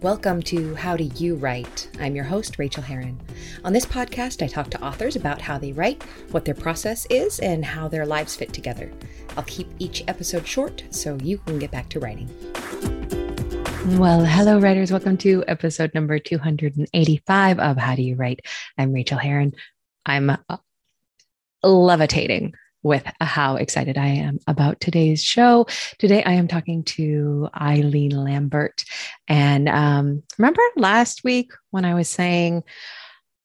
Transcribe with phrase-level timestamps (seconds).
[0.00, 1.90] Welcome to How Do You Write?
[1.98, 3.18] I'm your host, Rachael Herron.
[3.64, 7.40] On this podcast, I talk to authors about how they write, what their process is,
[7.40, 8.92] and how their lives fit together.
[9.36, 12.30] I'll keep each episode short so you can get back to writing.
[13.98, 14.92] Well, hello, writers.
[14.92, 18.46] Welcome to episode number 285 of How Do You Write?
[18.78, 19.52] I'm Rachael Herron.
[20.06, 20.58] I'm uh,
[21.64, 25.66] levitating with how excited I am about today's show.
[25.98, 28.84] Today, I am talking to Eileen Lambert.
[29.26, 32.62] And um, remember last week when I was saying,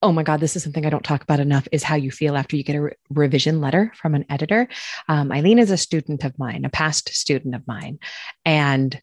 [0.03, 2.35] oh my God, this is something I don't talk about enough is how you feel
[2.35, 4.67] after you get a re- revision letter from an editor.
[5.07, 7.99] Um, Eileen is a student of mine, a past student of mine.
[8.43, 9.01] And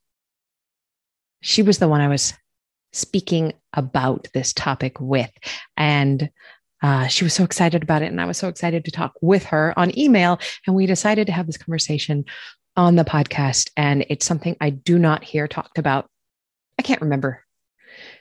[1.41, 2.35] she was the one I was
[2.93, 5.31] speaking about this topic with.
[5.77, 6.31] And
[6.83, 8.07] uh, she was so excited about it.
[8.07, 10.39] And I was so excited to talk with her on email.
[10.67, 12.25] And we decided to have this conversation
[12.77, 13.71] on the podcast.
[13.77, 16.09] And it's something I do not hear talked about.
[16.79, 17.45] I can't remember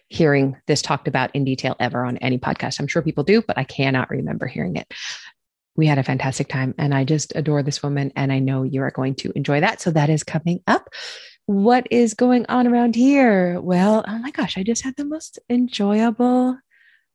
[0.09, 2.79] hearing this talked about in detail ever on any podcast.
[2.79, 4.91] I'm sure people do, but I cannot remember hearing it.
[5.75, 8.81] We had a fantastic time and I just adore this woman and I know you
[8.81, 9.79] are going to enjoy that.
[9.79, 10.89] So that is coming up.
[11.45, 13.61] What is going on around here?
[13.61, 16.57] Well, oh my gosh, I just had the most enjoyable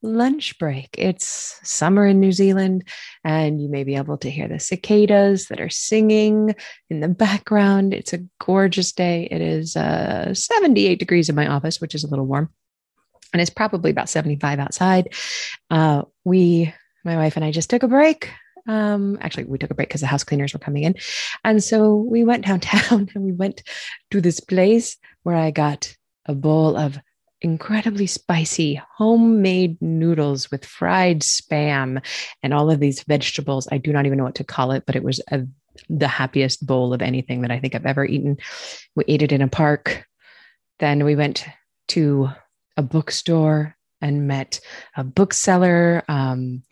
[0.04, 0.90] lunch break.
[0.96, 2.84] It's summer in New Zealand,
[3.24, 6.54] and you may be able to hear the cicadas that are singing
[6.90, 7.94] in the background.
[7.94, 9.26] It's a gorgeous day.
[9.30, 12.50] It is uh, 78 degrees in my office, which is a little warm,
[13.32, 15.14] and it's probably about 75 outside.
[15.70, 16.72] Uh, we,
[17.04, 18.30] my wife and I, just took a break.
[18.66, 20.94] Um, actually, we took a break because the house cleaners were coming in.
[21.44, 23.62] And so we went downtown and we went
[24.10, 25.94] to this place where I got
[26.26, 26.98] a bowl of
[27.44, 32.02] incredibly spicy homemade noodles with fried spam
[32.42, 33.68] and all of these vegetables.
[33.70, 35.42] I do not even know what to call it, but it was a,
[35.90, 38.38] the happiest bowl of anything that I think I've ever eaten.
[38.96, 40.06] We ate it in a park.
[40.78, 41.44] Then we went
[41.88, 42.30] to
[42.78, 44.60] a bookstore and met
[44.96, 46.62] a bookseller um,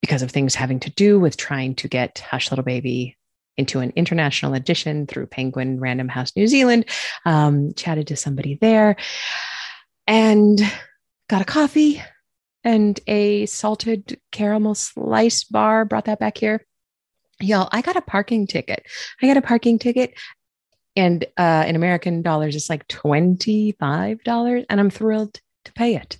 [0.00, 3.16] because of things having to do with trying to get Hush Little Baby
[3.56, 6.86] into an international edition through Penguin Random House New Zealand.
[7.24, 8.96] Um, chatted to somebody there
[10.06, 10.60] and
[11.28, 12.02] got a coffee
[12.62, 15.84] and a salted caramel slice bar.
[15.84, 16.64] Brought that back here.
[17.40, 18.86] Y'all, I got a parking ticket.
[19.22, 20.14] I got a parking ticket.
[20.96, 24.66] And uh, in American dollars, it's like $25.
[24.68, 26.18] And I'm thrilled to pay it.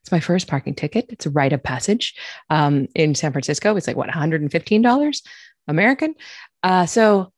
[0.00, 1.06] It's my first parking ticket.
[1.08, 2.14] It's a rite of passage.
[2.50, 5.22] Um, in San Francisco, it's like what, $115
[5.68, 6.14] American?
[6.62, 7.32] Uh, so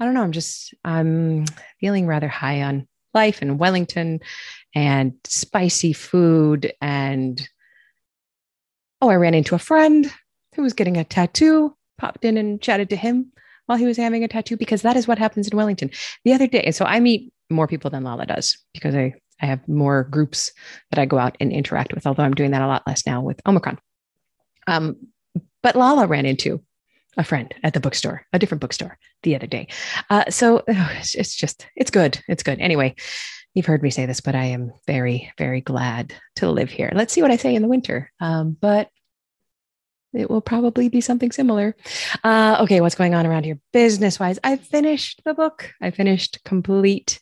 [0.00, 0.22] I don't know.
[0.22, 1.44] I'm just, I'm
[1.80, 4.20] feeling rather high on life in Wellington
[4.78, 6.72] and spicy food.
[6.80, 7.46] And
[9.00, 10.12] oh, I ran into a friend
[10.54, 13.32] who was getting a tattoo, popped in and chatted to him
[13.66, 15.90] while he was having a tattoo because that is what happens in Wellington.
[16.24, 19.66] The other day, so I meet more people than Lala does because I, I have
[19.66, 20.52] more groups
[20.90, 23.20] that I go out and interact with, although I'm doing that a lot less now
[23.20, 23.78] with Omicron.
[24.68, 24.96] Um,
[25.60, 26.62] but Lala ran into
[27.16, 29.66] a friend at the bookstore, a different bookstore the other day.
[30.08, 32.22] Uh, so it's just, it's good.
[32.28, 32.60] It's good.
[32.60, 32.94] Anyway,
[33.58, 36.92] you've heard me say this, but I am very, very glad to live here.
[36.94, 38.10] Let's see what I say in the winter.
[38.20, 38.88] Um, but
[40.14, 41.74] it will probably be something similar.
[42.22, 44.38] Uh, okay, what's going on around here business wise?
[44.44, 45.72] I finished the book.
[45.82, 47.18] I finished complete.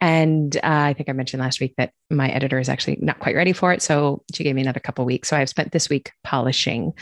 [0.00, 3.34] And uh, I think I mentioned last week that my editor is actually not quite
[3.34, 3.80] ready for it.
[3.80, 5.28] So she gave me another couple weeks.
[5.28, 6.92] So I've spent this week polishing,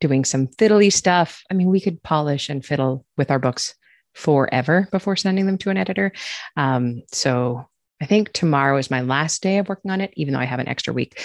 [0.00, 1.42] doing some fiddly stuff.
[1.50, 3.74] I mean, we could polish and fiddle with our books
[4.12, 6.12] forever before sending them to an editor.
[6.58, 7.66] Um, so
[8.04, 10.60] I think tomorrow is my last day of working on it, even though I have
[10.60, 11.22] an extra week.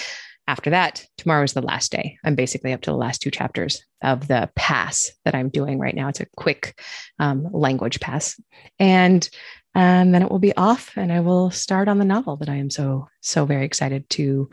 [0.48, 2.16] After that, tomorrow is the last day.
[2.24, 5.94] I'm basically up to the last two chapters of the pass that I'm doing right
[5.94, 6.08] now.
[6.08, 6.80] It's a quick
[7.18, 8.40] um, language pass.
[8.78, 9.28] And
[9.74, 12.56] um, then it will be off, and I will start on the novel that I
[12.56, 14.48] am so, so very excited to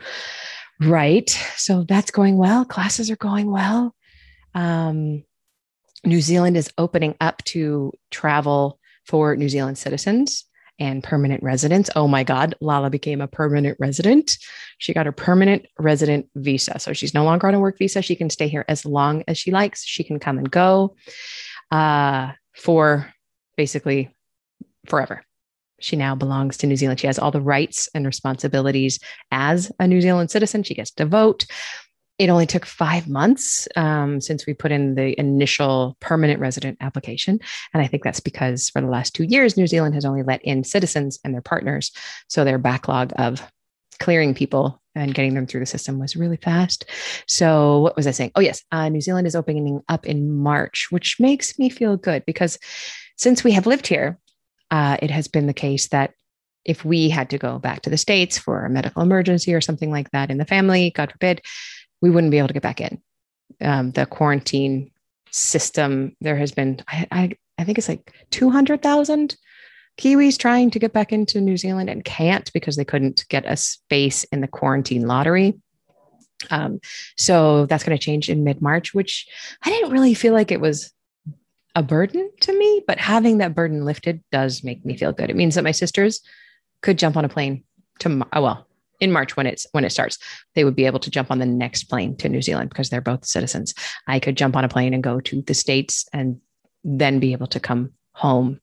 [0.82, 1.30] write.
[1.56, 2.66] So that's going well.
[2.66, 3.94] Classes are going well.
[4.54, 5.24] Um,
[6.04, 10.44] New Zealand is opening up to travel for New Zealand citizens
[10.78, 11.90] and permanent residents.
[11.96, 14.38] Oh my God, Lala became a permanent resident.
[14.78, 16.78] She got her permanent resident visa.
[16.78, 18.02] So she's no longer on a work visa.
[18.02, 19.84] She can stay here as long as she likes.
[19.84, 20.96] She can come and go
[21.70, 23.12] uh, for
[23.56, 24.14] basically
[24.86, 25.22] forever.
[25.80, 26.98] She now belongs to New Zealand.
[27.00, 28.98] She has all the rights and responsibilities
[29.30, 30.62] as a New Zealand citizen.
[30.62, 31.46] She gets to vote
[32.18, 37.38] it only took five months um, since we put in the initial permanent resident application.
[37.72, 40.42] And I think that's because for the last two years, New Zealand has only let
[40.44, 41.92] in citizens and their partners.
[42.28, 43.40] So their backlog of
[44.00, 46.84] clearing people and getting them through the system was really fast.
[47.26, 48.32] So, what was I saying?
[48.34, 52.24] Oh, yes, uh, New Zealand is opening up in March, which makes me feel good
[52.26, 52.58] because
[53.16, 54.18] since we have lived here,
[54.70, 56.14] uh, it has been the case that
[56.64, 59.90] if we had to go back to the States for a medical emergency or something
[59.90, 61.40] like that in the family, God forbid,
[62.00, 63.00] we wouldn't be able to get back in.
[63.60, 64.90] Um, the quarantine
[65.30, 69.36] system, there has been, I, I, I think it's like 200,000
[69.98, 73.56] Kiwis trying to get back into New Zealand and can't because they couldn't get a
[73.56, 75.54] space in the quarantine lottery.
[76.50, 76.78] Um,
[77.16, 79.26] so that's going to change in mid March, which
[79.64, 80.92] I didn't really feel like it was
[81.74, 85.30] a burden to me, but having that burden lifted does make me feel good.
[85.30, 86.20] It means that my sisters
[86.80, 87.64] could jump on a plane
[88.00, 88.67] to oh, well
[89.00, 90.18] in March when it's when it starts,
[90.54, 93.00] they would be able to jump on the next plane to New Zealand because they're
[93.00, 93.74] both citizens.
[94.06, 96.40] I could jump on a plane and go to the states and
[96.84, 98.60] then be able to come home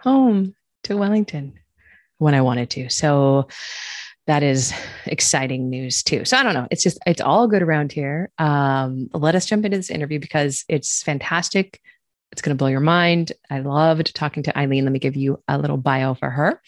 [0.00, 1.54] home to Wellington
[2.18, 2.88] when I wanted to.
[2.88, 3.48] So
[4.26, 4.72] that is
[5.06, 6.24] exciting news too.
[6.24, 6.66] So I don't know.
[6.70, 8.30] It's just it's all good around here.
[8.38, 11.80] Um, let us jump into this interview because it's fantastic
[12.32, 13.32] it's going to blow your mind.
[13.50, 14.84] I loved talking to Eileen.
[14.84, 16.60] Let me give you a little bio for her.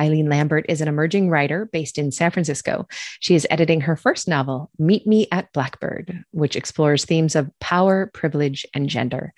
[0.00, 2.86] Eileen Lambert is an emerging writer based in San Francisco.
[3.20, 8.10] She is editing her first novel, Meet Me at Blackbird, which explores themes of power,
[8.12, 9.32] privilege, and gender.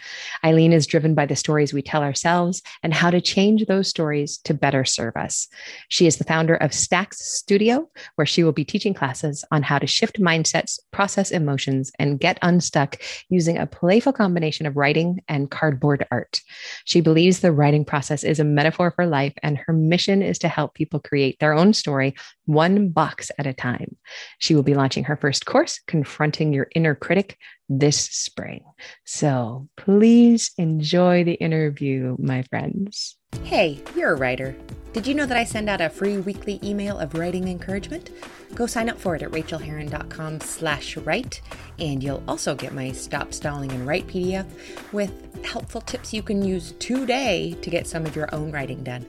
[0.44, 4.38] Eileen is driven by the stories we tell ourselves and how to change those stories
[4.38, 5.48] to better serve us.
[5.88, 9.78] She is the founder of Stacks Studio, where she will be teaching classes on how
[9.78, 12.96] to shift mindsets, process emotions, and get unstuck
[13.28, 16.40] using a playful combination of writing and cardboard art.
[16.86, 20.48] She believes the writing process is a metaphor for life, and her mission is to
[20.48, 22.14] help people create their own story
[22.46, 23.96] one box at a time.
[24.38, 27.36] She will be launching her first course, Confronting Your Inner Critic,
[27.68, 28.64] this spring.
[29.04, 33.16] So please enjoy the interview, my friends.
[33.44, 34.56] Hey, you're a writer.
[34.92, 38.10] Did you know that I send out a free weekly email of writing encouragement?
[38.56, 41.40] Go sign up for it at rachaelherron.com slash write,
[41.78, 44.46] and you'll also get my Stop Stalling and Write PDF
[44.92, 49.06] with helpful tips you can use today to get some of your own writing done.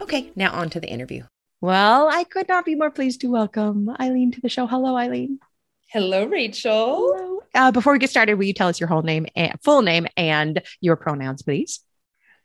[0.00, 1.24] Okay, now on to the interview.
[1.60, 4.66] Well, I could not be more pleased to welcome Eileen to the show.
[4.66, 5.40] Hello, Eileen.
[5.88, 6.96] Hello, Rachael.
[6.96, 7.40] Hello.
[7.54, 10.06] Uh, before we get started, will you tell us your whole name, and, full name,
[10.16, 11.80] and your pronouns, please?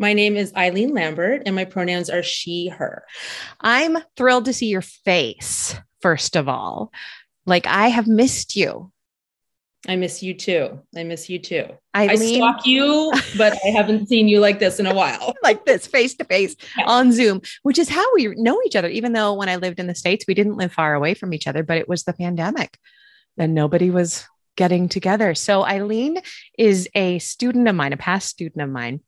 [0.03, 3.05] My name is Eileen Lambert, and my pronouns are she, her.
[3.61, 6.91] I'm thrilled to see your face, first of all.
[7.45, 8.91] Like, I have missed you.
[9.88, 10.81] I miss you too.
[10.94, 11.67] I miss you too.
[11.95, 12.44] Eileen.
[12.44, 15.35] I stalk you, but I haven't seen you like this in a while.
[15.41, 18.89] like this, face to face on Zoom, which is how we know each other.
[18.89, 21.47] Even though when I lived in the States, we didn't live far away from each
[21.47, 22.77] other, but it was the pandemic
[23.38, 24.25] and nobody was
[24.57, 25.33] getting together.
[25.33, 26.17] So Eileen
[26.57, 29.00] is a student of mine, a past student of mine,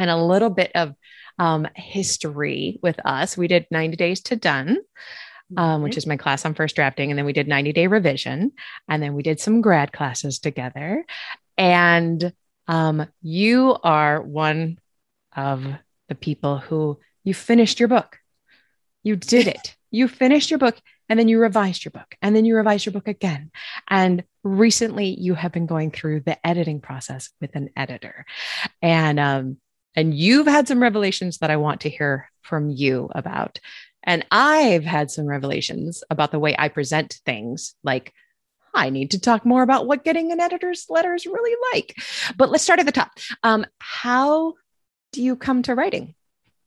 [0.00, 0.94] and a little bit of
[1.38, 3.36] um, history with us.
[3.36, 4.78] We did 90 Days to Done
[5.56, 7.10] um, which is my class on first drafting.
[7.10, 8.52] And then we did 90 day revision.
[8.88, 11.04] And then we did some grad classes together.
[11.56, 12.32] And
[12.68, 14.78] um, you are one
[15.34, 15.64] of
[16.08, 18.18] the people who you finished your book.
[19.02, 19.76] You did it.
[19.92, 22.92] You finished your book and then you revised your book and then you revised your
[22.92, 23.50] book again.
[23.88, 28.24] And recently you have been going through the editing process with an editor.
[28.80, 29.56] And um,
[29.94, 33.58] and you've had some revelations that I want to hear from you about.
[34.02, 38.12] And I've had some revelations about the way I present things, like
[38.72, 41.96] I need to talk more about what getting an editor's letter is really like.
[42.36, 43.10] But let's start at the top.
[43.42, 44.54] Um, how
[45.12, 46.14] do you come to writing?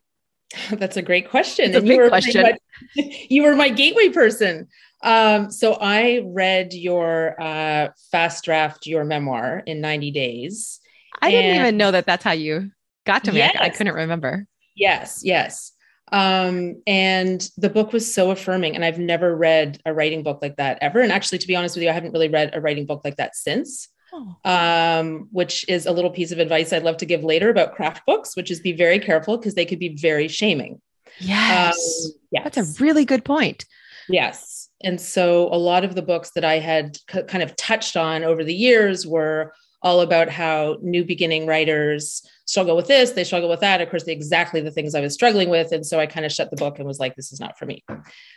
[0.69, 1.76] That's a great question.
[1.76, 2.44] A you question.
[2.44, 2.58] My,
[3.30, 4.68] you were my gateway person.
[5.02, 10.80] Um, so I read your uh, fast draft, your memoir in 90 days.
[11.21, 12.71] I didn't even know that that's how you
[13.06, 13.40] got to me.
[13.40, 13.56] Yes.
[13.60, 14.48] I, I couldn't remember.
[14.76, 15.72] Yes, yes.
[16.12, 18.76] Um, and the book was so affirming.
[18.76, 21.02] And I've never read a writing book like that ever.
[21.02, 23.18] And actually, to be honest with you, I haven't really read a writing book like
[23.18, 23.90] that since.
[24.16, 24.36] Oh.
[24.45, 28.06] Um, which is a little piece of advice I'd love to give later about craft
[28.06, 30.80] books, which is be very careful because they could be very shaming.
[31.19, 31.76] Yes.
[32.06, 32.44] Um, yes.
[32.44, 33.66] That's a really good point.
[34.07, 34.69] Yes.
[34.83, 38.24] And so a lot of the books that I had c- kind of touched on
[38.24, 43.49] over the years were all about how new beginning writers struggle with this, they struggle
[43.49, 43.81] with that.
[43.81, 45.71] Of course, the, exactly the things I was struggling with.
[45.71, 47.66] And so I kind of shut the book and was like, this is not for
[47.66, 47.83] me.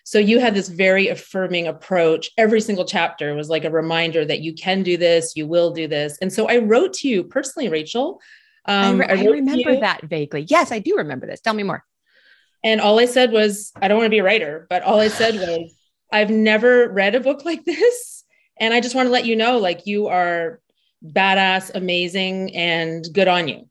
[0.05, 2.31] So you had this very affirming approach.
[2.37, 5.87] Every single chapter was like a reminder that you can do this, you will do
[5.87, 6.19] this.
[6.21, 8.21] And so I wrote to you personally, Rachael.
[8.67, 10.47] Um, I, re- I remember that vaguely.
[10.49, 11.41] Yes, I do remember this.
[11.41, 11.85] Tell me more.
[12.65, 15.09] And all I said was, I don't want to be a writer, but all I
[15.09, 15.73] said was,
[16.11, 18.25] I've never read a book like this.
[18.59, 20.61] And I just want to let you know, like, you are
[21.05, 23.69] badass, amazing, and good on you.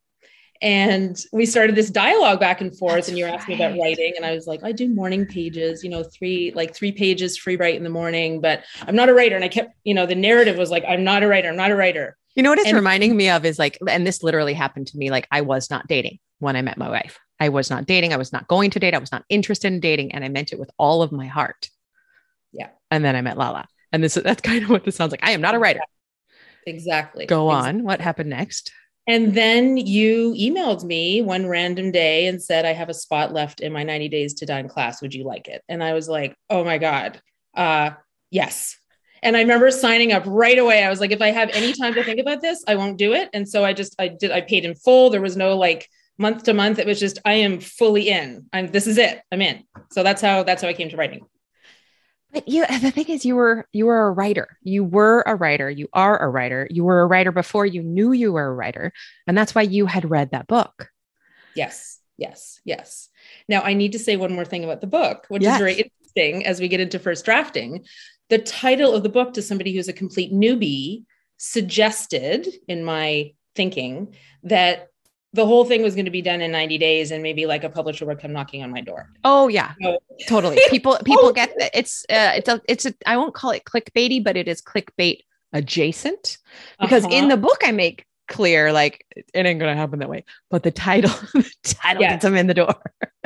[0.62, 3.72] And we started this dialogue back and forth, That's and you were asking right.
[3.72, 4.14] me about writing.
[4.16, 7.56] And I was like, I do morning pages, you know, three, like three pages free
[7.56, 9.36] write in the morning, but I'm not a writer.
[9.36, 11.70] And I kept, you know, the narrative was like, I'm not a writer, I'm not
[11.70, 12.16] a writer.
[12.34, 14.98] You know what it's and- reminding me of is like, and this literally happened to
[14.98, 17.18] me, like I was not dating when I met my wife.
[17.38, 18.14] I was not dating.
[18.14, 18.94] I was not going to date.
[18.94, 20.12] I was not interested in dating.
[20.12, 21.68] And I meant it with all of my heart.
[22.52, 22.68] Yeah.
[22.90, 23.66] And then I met Lala.
[23.92, 25.22] And this is that's kind of what this sounds like.
[25.22, 25.80] I am not a writer.
[26.66, 27.26] Exactly.
[27.26, 27.80] Go exactly.
[27.80, 27.84] on.
[27.84, 28.72] What happened next?
[29.08, 33.60] And then you emailed me one random day and said, I have a spot left
[33.60, 35.00] in my 90 days to done class.
[35.00, 35.62] Would you like it?
[35.68, 37.20] And I was like, oh my God.
[37.54, 37.90] Uh,
[38.30, 38.76] yes.
[39.22, 40.82] And I remember signing up right away.
[40.82, 43.12] I was like, if I have any time to think about this, I won't do
[43.12, 43.30] it.
[43.32, 45.08] And so I just, I did, I paid in full.
[45.10, 46.80] There was no like month to month.
[46.80, 48.46] It was just, I am fully in.
[48.52, 49.20] I'm, this is it.
[49.30, 49.62] I'm in.
[49.92, 51.26] So that's how, that's how I came to writing.
[52.32, 54.58] But you, the thing is, you were you were a writer.
[54.62, 55.70] You were a writer.
[55.70, 56.66] You are a writer.
[56.70, 58.92] You were a writer before you knew you were a writer,
[59.26, 60.90] and that's why you had read that book.
[61.54, 63.08] Yes, yes, yes.
[63.48, 65.54] Now I need to say one more thing about the book, which yes.
[65.54, 67.84] is very interesting as we get into first drafting.
[68.28, 71.04] The title of the book to somebody who's a complete newbie
[71.38, 74.88] suggested in my thinking that
[75.36, 77.68] the whole thing was going to be done in 90 days and maybe like a
[77.68, 79.10] publisher would come knocking on my door.
[79.22, 79.74] Oh yeah.
[79.80, 80.58] So, totally.
[80.70, 81.32] People people oh.
[81.32, 84.60] get it's uh, it's a it's a I won't call it clickbaity but it is
[84.60, 85.20] clickbait
[85.52, 86.38] adjacent
[86.80, 87.14] because uh-huh.
[87.14, 90.64] in the book I make clear like it ain't going to happen that way but
[90.64, 92.10] the title the title yeah.
[92.10, 92.74] gets them in the door.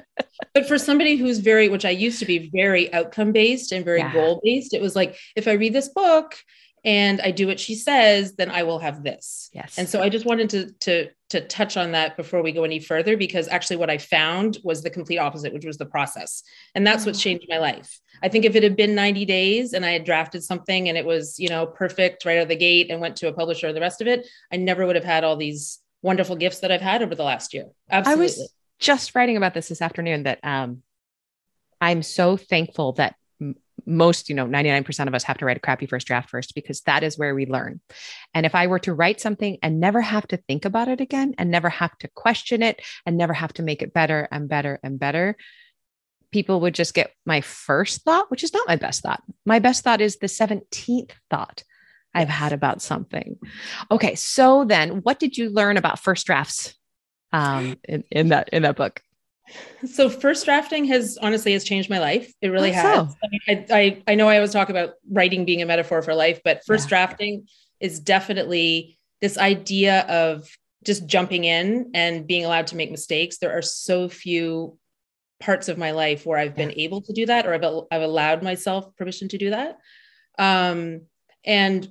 [0.54, 4.00] but for somebody who's very which I used to be very outcome based and very
[4.00, 4.12] yeah.
[4.12, 6.36] goal based it was like if I read this book
[6.84, 9.50] and I do what she says, then I will have this.
[9.52, 9.76] Yes.
[9.78, 12.80] And so I just wanted to to to touch on that before we go any
[12.80, 16.42] further because actually what I found was the complete opposite, which was the process.
[16.74, 18.00] And that's what's changed my life.
[18.22, 21.06] I think if it had been 90 days and I had drafted something and it
[21.06, 23.76] was, you know, perfect right out of the gate and went to a publisher and
[23.76, 26.80] the rest of it, I never would have had all these wonderful gifts that I've
[26.80, 27.66] had over the last year.
[27.90, 28.22] Absolutely.
[28.22, 30.82] I was just writing about this this afternoon that um
[31.80, 33.14] I'm so thankful that
[33.86, 36.80] most, you know, 99% of us have to write a crappy first draft first because
[36.82, 37.80] that is where we learn.
[38.34, 41.34] And if I were to write something and never have to think about it again
[41.38, 44.78] and never have to question it and never have to make it better and better
[44.82, 45.36] and better,
[46.32, 49.22] people would just get my first thought, which is not my best thought.
[49.44, 51.64] My best thought is the 17th thought
[52.14, 53.38] I've had about something.
[53.90, 54.14] Okay.
[54.14, 56.74] So then what did you learn about first drafts
[57.32, 59.02] um, in, in that, in that book?
[59.86, 62.32] So first drafting has honestly has changed my life.
[62.40, 63.10] It really has.
[63.10, 63.16] So?
[63.24, 66.14] I, mean, I, I, I know I always talk about writing being a metaphor for
[66.14, 66.90] life, but first yeah.
[66.90, 67.46] drafting
[67.80, 70.48] is definitely this idea of
[70.84, 73.38] just jumping in and being allowed to make mistakes.
[73.38, 74.78] There are so few
[75.40, 78.42] parts of my life where I've been able to do that, or I've, I've allowed
[78.42, 79.78] myself permission to do that.
[80.38, 81.02] Um,
[81.44, 81.88] and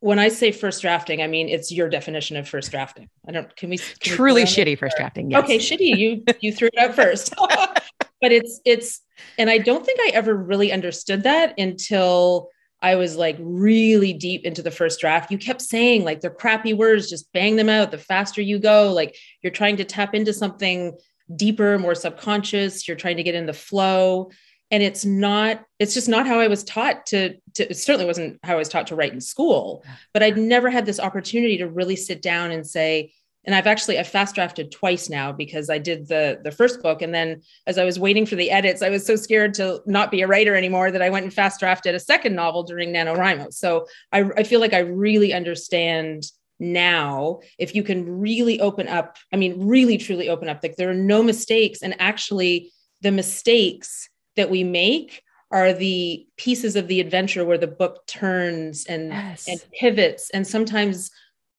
[0.00, 3.08] when I say first drafting, I mean it's your definition of first drafting.
[3.28, 3.54] I don't.
[3.56, 3.78] Can we?
[3.78, 5.30] Can Truly we shitty first drafting.
[5.30, 5.44] Yes.
[5.44, 5.96] Okay, shitty.
[5.96, 9.00] You you threw it out first, but it's it's,
[9.38, 12.48] and I don't think I ever really understood that until
[12.82, 15.30] I was like really deep into the first draft.
[15.30, 17.90] You kept saying like they're crappy words, just bang them out.
[17.90, 20.96] The faster you go, like you're trying to tap into something
[21.36, 22.88] deeper, more subconscious.
[22.88, 24.30] You're trying to get in the flow
[24.70, 28.38] and it's not it's just not how i was taught to, to it certainly wasn't
[28.42, 31.68] how i was taught to write in school but i'd never had this opportunity to
[31.68, 33.12] really sit down and say
[33.44, 37.02] and i've actually i've fast drafted twice now because i did the the first book.
[37.02, 40.10] And then as i was waiting for the edits i was so scared to not
[40.10, 43.52] be a writer anymore that i went and fast drafted a second novel during nanowrimo.
[43.52, 46.24] So i, I feel like i really understand
[46.62, 50.60] now if you can really open up i mean really truly open up.
[50.62, 51.82] Like there are no mistakes.
[51.82, 57.66] And actually the mistakes that we make are the pieces of the adventure where the
[57.66, 59.48] book turns and, yes.
[59.48, 60.30] and pivots.
[60.30, 61.10] And sometimes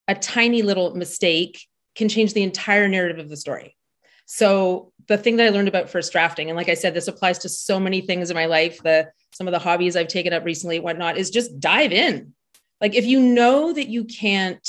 [0.07, 3.75] a tiny little mistake can change the entire narrative of the story.
[4.25, 7.39] So the thing that I learned about first drafting, and like I said, this applies
[7.39, 10.45] to so many things in my life, the some of the hobbies I've taken up
[10.45, 12.33] recently, whatnot, is just dive in.
[12.79, 14.67] Like if you know that you can't,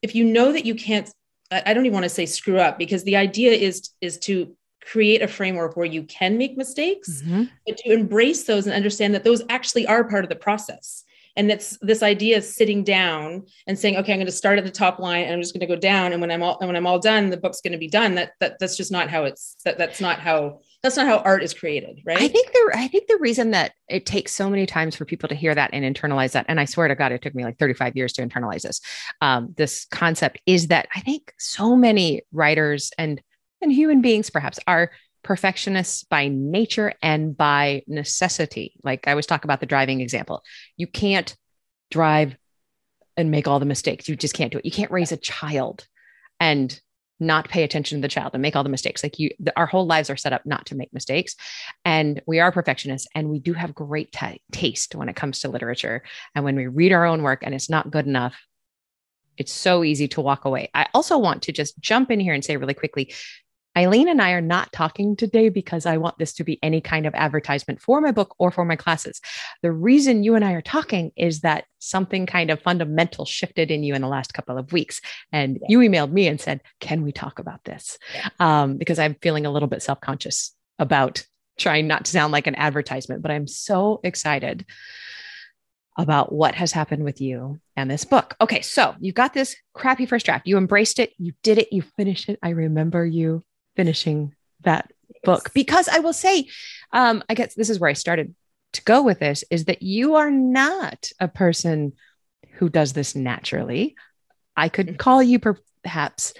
[0.00, 1.10] if you know that you can't,
[1.50, 4.56] I don't even want to say screw up because the idea is is to
[4.90, 7.44] create a framework where you can make mistakes, mm-hmm.
[7.66, 11.04] but to embrace those and understand that those actually are part of the process.
[11.36, 14.64] And that's this idea of sitting down and saying, okay, I'm going to start at
[14.64, 16.12] the top line and I'm just going to go down.
[16.12, 18.14] And when I'm all, and when I'm all done, the book's going to be done.
[18.14, 21.42] That, that that's just not how it's, that, that's not how, that's not how art
[21.42, 22.00] is created.
[22.06, 22.20] Right.
[22.20, 25.28] I think the, I think the reason that it takes so many times for people
[25.28, 26.46] to hear that and internalize that.
[26.48, 28.80] And I swear to God, it took me like 35 years to internalize this,
[29.20, 33.20] um, this concept is that I think so many writers and,
[33.64, 34.92] and human beings perhaps are
[35.24, 38.74] perfectionists by nature and by necessity.
[38.84, 40.44] Like I always talk about the driving example.
[40.76, 41.34] You can't
[41.90, 42.36] drive
[43.16, 44.08] and make all the mistakes.
[44.08, 44.64] You just can't do it.
[44.64, 45.88] You can't raise a child
[46.38, 46.78] and
[47.20, 49.02] not pay attention to the child and make all the mistakes.
[49.02, 51.36] Like you, the, our whole lives are set up not to make mistakes.
[51.84, 55.48] And we are perfectionists and we do have great t- taste when it comes to
[55.48, 56.02] literature.
[56.34, 58.36] And when we read our own work and it's not good enough,
[59.36, 60.70] it's so easy to walk away.
[60.74, 63.12] I also want to just jump in here and say really quickly
[63.76, 67.06] Eileen and I are not talking today because I want this to be any kind
[67.06, 69.20] of advertisement for my book or for my classes.
[69.62, 73.82] The reason you and I are talking is that something kind of fundamental shifted in
[73.82, 75.00] you in the last couple of weeks.
[75.32, 75.66] And yeah.
[75.68, 77.98] you emailed me and said, Can we talk about this?
[78.14, 78.28] Yeah.
[78.38, 81.24] Um, because I'm feeling a little bit self conscious about
[81.58, 84.64] trying not to sound like an advertisement, but I'm so excited
[85.96, 88.34] about what has happened with you and this book.
[88.40, 90.46] Okay, so you got this crappy first draft.
[90.46, 92.38] You embraced it, you did it, you finished it.
[92.42, 93.44] I remember you
[93.76, 94.90] finishing that
[95.24, 96.48] book because I will say,
[96.92, 98.34] um, I guess this is where I started
[98.74, 101.92] to go with this is that you are not a person
[102.54, 103.94] who does this naturally.
[104.56, 104.96] I could mm-hmm.
[104.96, 106.34] call you perhaps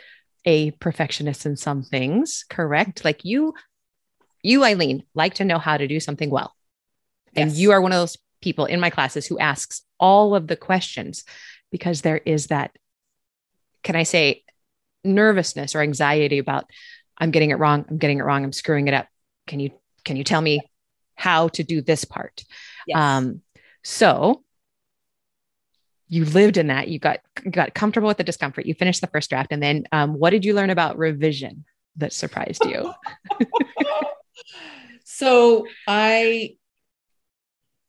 [0.45, 3.05] a perfectionist in some things, correct?
[3.05, 3.55] Like you,
[4.43, 6.55] you, Eileen, like to know how to do something well.
[7.37, 10.57] And you are one of those people in my classes who asks all of the
[10.57, 11.25] questions
[11.73, 12.76] because there is that,
[13.83, 14.45] can I say,
[15.03, 16.71] nervousness or anxiety about
[17.18, 17.85] I'm getting it wrong.
[17.88, 18.44] I'm getting it wrong.
[18.44, 19.09] I'm screwing it up.
[19.47, 19.71] Can you
[20.04, 20.61] can you tell me
[21.14, 22.44] how to do this part?
[22.87, 22.99] Yes.
[22.99, 23.42] Um,
[23.83, 24.42] so
[26.09, 26.88] you lived in that.
[26.88, 28.66] You got got comfortable with the discomfort.
[28.66, 31.64] You finished the first draft, and then um, what did you learn about revision
[31.97, 32.92] that surprised you?
[35.04, 36.56] so I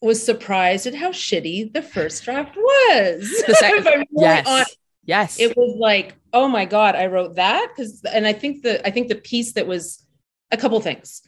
[0.01, 3.43] was surprised at how shitty the first draft was.
[3.47, 4.75] The second, yes.
[5.05, 5.39] Yes.
[5.39, 7.73] It was like, oh my God, I wrote that.
[7.75, 10.05] Cause and I think the I think the piece that was
[10.51, 11.21] a couple things.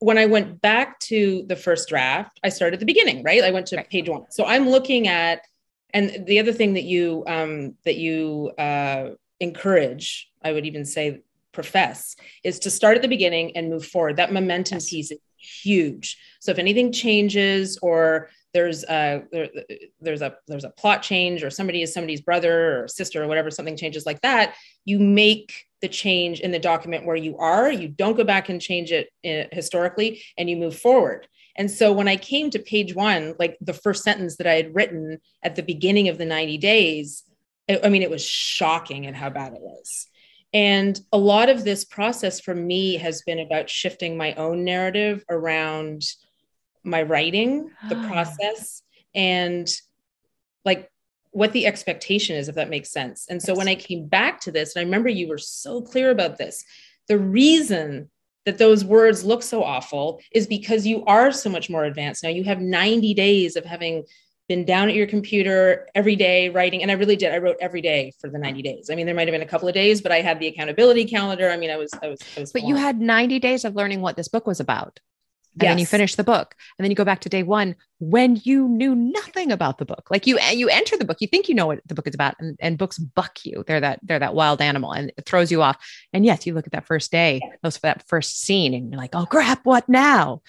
[0.00, 3.42] When I went back to the first draft, I started at the beginning, right?
[3.42, 3.90] I went to right.
[3.90, 4.30] page one.
[4.30, 5.42] So I'm looking at,
[5.92, 11.22] and the other thing that you um that you uh encourage, I would even say
[11.52, 14.16] profess, is to start at the beginning and move forward.
[14.16, 14.90] That momentum yes.
[14.90, 16.18] piece is huge.
[16.40, 19.48] So if anything changes or there's a there,
[20.00, 23.52] there's a there's a plot change or somebody is somebody's brother or sister or whatever
[23.52, 27.70] something changes like that you make the change in the document where you are.
[27.70, 31.28] You don't go back and change it uh, historically and you move forward.
[31.56, 34.74] And so when i came to page one like the first sentence that i had
[34.74, 37.24] written at the beginning of the 90 days
[37.68, 40.06] I, I mean it was shocking at how bad it was.
[40.54, 45.24] And a lot of this process for me has been about shifting my own narrative
[45.28, 46.02] around
[46.84, 48.82] my writing, the process,
[49.14, 49.68] and
[50.64, 50.90] like
[51.30, 53.26] what the expectation is, if that makes sense.
[53.28, 56.10] And so when I came back to this, and I remember you were so clear
[56.10, 56.64] about this,
[57.06, 58.10] the reason
[58.48, 62.22] that those words look so awful is because you are so much more advanced.
[62.22, 62.30] Now.
[62.30, 64.04] You have 90 days of having
[64.48, 67.34] been down at your computer every day writing and i really did.
[67.34, 68.88] I wrote every day for the 90 days.
[68.90, 71.04] I mean there might have been a couple of days but i had the accountability
[71.04, 71.50] calendar.
[71.50, 74.00] I mean i was i was, I was but you had 90 days of learning
[74.00, 75.00] what this book was about
[75.58, 75.70] and yes.
[75.70, 78.68] then you finish the book and then you go back to day one when you
[78.68, 80.06] knew nothing about the book.
[80.08, 82.14] Like you eh, you enter the book you think you know what the book is
[82.14, 83.64] about and, and books buck you.
[83.66, 85.76] They're that they're that wild animal and it throws you off.
[86.12, 89.14] And yes you look at that first day those that first scene and you're like
[89.14, 90.42] oh crap what now?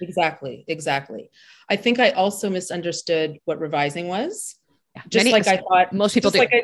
[0.00, 1.30] Exactly exactly.
[1.68, 4.56] I think i also misunderstood what revising was.
[4.94, 5.02] Yeah.
[5.10, 6.38] just Many, like i thought most people do.
[6.38, 6.62] like I,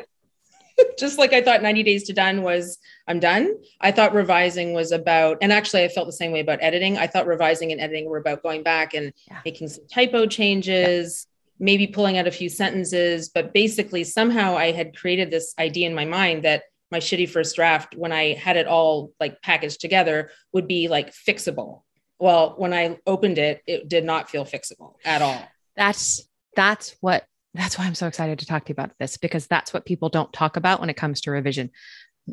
[0.99, 3.55] just like I thought 90 days to done was I'm done.
[3.81, 6.97] I thought revising was about, and actually I felt the same way about editing.
[6.97, 9.39] I thought revising and editing were about going back and yeah.
[9.45, 11.27] making some typo changes,
[11.59, 11.65] yeah.
[11.65, 13.29] maybe pulling out a few sentences.
[13.29, 17.55] But basically, somehow I had created this idea in my mind that my shitty first
[17.55, 21.81] draft, when I had it all like packaged together, would be like fixable.
[22.19, 25.43] Well, when I opened it, it did not feel fixable at all.
[25.75, 29.47] That's that's what that's why I'm so excited to talk to you about this because
[29.47, 31.69] that's what people don't talk about when it comes to revision.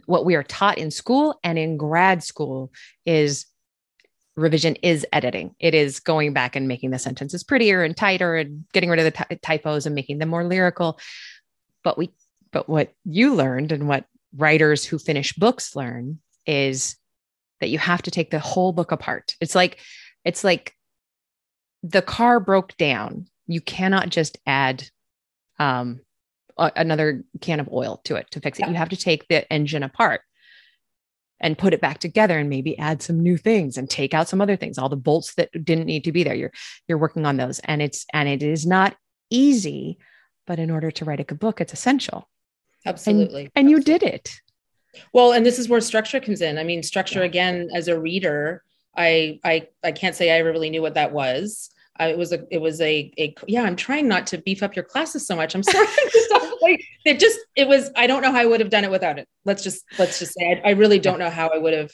[0.06, 2.72] What we are taught in school and in grad school
[3.04, 3.46] is
[4.36, 5.54] revision is editing.
[5.58, 9.04] It is going back and making the sentences prettier and tighter and getting rid of
[9.04, 10.98] the ty- typos and making them more lyrical.
[11.84, 12.12] But we
[12.52, 14.06] but what you learned and what
[14.36, 16.96] writers who finish books learn is
[17.60, 19.36] that you have to take the whole book apart.
[19.40, 19.78] It's like
[20.24, 20.74] it's like
[21.82, 23.26] the car broke down.
[23.46, 24.88] You cannot just add
[25.60, 26.00] um,
[26.58, 28.62] another can of oil to it to fix it.
[28.62, 28.70] Yeah.
[28.70, 30.22] You have to take the engine apart
[31.40, 34.40] and put it back together and maybe add some new things and take out some
[34.40, 36.52] other things all the bolts that didn't need to be there you're
[36.86, 38.94] you're working on those and it's and it is not
[39.30, 39.98] easy
[40.46, 42.28] but in order to write a good book it's essential
[42.84, 43.92] absolutely and, and absolutely.
[43.92, 44.40] you did it
[45.14, 47.26] well and this is where structure comes in i mean structure yeah.
[47.26, 48.62] again as a reader
[48.94, 52.32] I, I i can't say i ever really knew what that was uh, it was
[52.32, 55.36] a it was a, a yeah i'm trying not to beef up your classes so
[55.36, 55.86] much i'm sorry
[56.62, 59.18] like it just it was i don't know how i would have done it without
[59.18, 61.90] it let's just let's just say i, I really don't know how i would have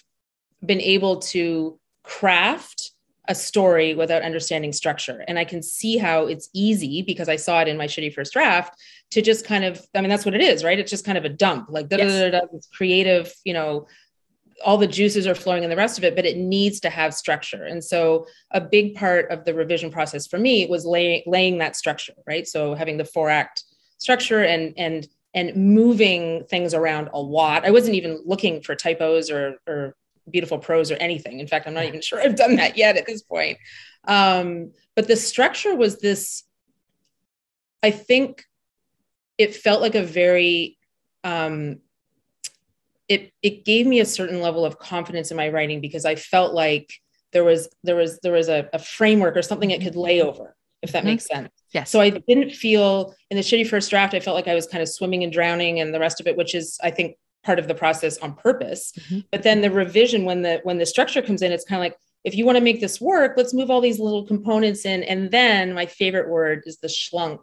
[0.64, 2.92] been able to craft
[3.29, 5.25] a story without understanding structure.
[5.27, 8.33] And I can see how it's easy because I saw it in my shitty first
[8.33, 8.79] draft
[9.11, 10.79] to just kind of, I mean, that's what it is, right?
[10.79, 12.35] It's just kind of a dump, like yes.
[12.53, 13.88] it's creative, you know,
[14.64, 17.12] all the juices are flowing in the rest of it, but it needs to have
[17.14, 17.64] structure.
[17.64, 21.77] And so a big part of the revision process for me was lay, laying that
[21.77, 22.47] structure, right?
[22.47, 23.64] So having the four act
[23.99, 27.66] structure and, and, and moving things around a lot.
[27.66, 29.95] I wasn't even looking for typos or, or
[30.31, 31.40] beautiful prose or anything.
[31.40, 33.59] In fact, I'm not even sure I've done that yet at this point.
[34.09, 36.45] Um, but the structure was this,
[37.83, 38.45] I think
[39.37, 40.79] it felt like a very,
[41.23, 41.81] um,
[43.09, 46.55] it, it gave me a certain level of confidence in my writing because I felt
[46.55, 46.92] like
[47.33, 50.57] there was, there was, there was a, a framework or something it could lay over,
[50.83, 51.09] if that mm-hmm.
[51.09, 51.51] makes sense.
[51.73, 51.90] Yes.
[51.90, 54.83] So I didn't feel in the shitty first draft, I felt like I was kind
[54.83, 57.16] of swimming and drowning and the rest of it, which is, I think,
[57.47, 59.21] part of the process on purpose mm-hmm.
[59.31, 61.97] but then the revision when the when the structure comes in it's kind of like
[62.25, 65.31] if you want to make this work let's move all these little components in and
[65.31, 67.38] then my favorite word is the schlunk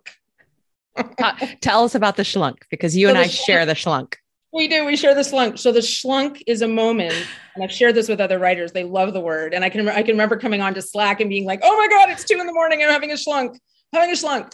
[0.98, 4.16] uh, tell us about the schlunk because you so and i schlunk, share the schlunk
[4.54, 7.14] we do we share the schlunk so the schlunk is a moment
[7.56, 8.72] and i've shared this with other writers.
[8.72, 9.54] They love the word.
[9.54, 11.88] And i can i can remember coming on to slack and being like oh my
[11.88, 13.58] god it's two in the morning i'm having a schlunk
[13.92, 14.54] having a schlunk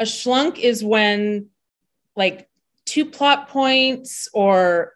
[0.00, 1.48] a schlunk is when
[2.16, 2.48] like
[2.84, 4.94] two plot points or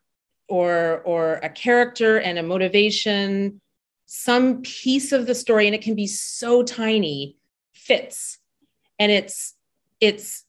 [0.49, 3.61] or or a character and a motivation
[4.07, 7.37] some piece of the story and it can be so tiny
[7.75, 8.39] fits.
[8.99, 9.55] And it's
[10.01, 10.45] it's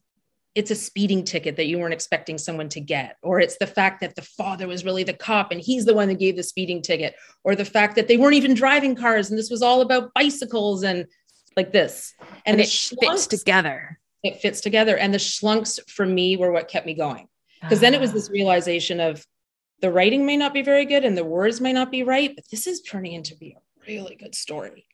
[0.57, 4.01] it's a speeding ticket that you weren't expecting someone to get or it's the fact
[4.01, 6.81] that the father was really the cop and he's the one that gave the speeding
[6.81, 10.13] ticket or the fact that they weren't even driving cars and this was all about
[10.13, 11.05] bicycles and
[11.55, 12.13] like this
[12.45, 14.97] and, and it fits together it fits together.
[14.97, 17.27] And the schlunks for me were what kept me going.
[17.61, 18.33] Because then it was this ah.
[18.33, 19.25] realization of
[19.81, 22.45] the writing may not be very good and the words may not be right, but
[22.51, 24.85] this is turning into be a really good story.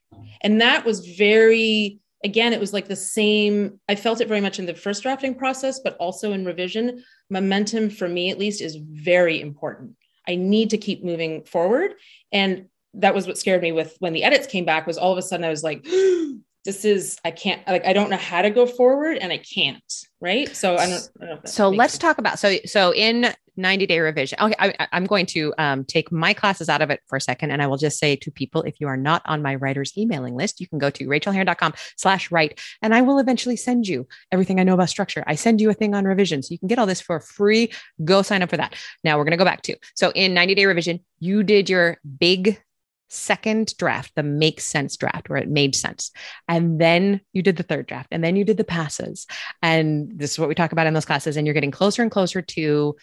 [0.41, 3.79] And that was very, again, it was like the same.
[3.89, 7.03] I felt it very much in the first drafting process, but also in revision.
[7.29, 9.95] Momentum for me, at least, is very important.
[10.27, 11.93] I need to keep moving forward.
[12.31, 15.17] And that was what scared me with when the edits came back was all of
[15.17, 15.86] a sudden I was like,
[16.65, 20.06] this is i can't like i don't know how to go forward and i can't
[20.21, 20.56] right?
[20.56, 22.02] So i don't, I don't so let's sense.
[22.02, 26.12] talk about so so in 90 day revision okay I, am going to um, take
[26.12, 28.63] my classes out of it for a second and i will just say to people
[28.63, 32.32] if you are not on my writers emailing list you can go to rachaelherron.com slash
[32.32, 35.23] write and i will eventually send you everything i know about structure.
[35.28, 37.71] I send you a thing on revision so you can get all this for free.
[38.04, 38.76] Go sign up for that.
[39.04, 41.97] Now we're going to go back to so in 90 day revision you did your
[42.19, 42.62] big
[43.09, 46.11] second draft, the make sense draft, where it made sense.
[46.47, 49.27] And then you did the third draft, and then you did the passes.
[49.61, 51.37] And this is what we talk about in those classes.
[51.37, 52.95] And you're getting closer and closer to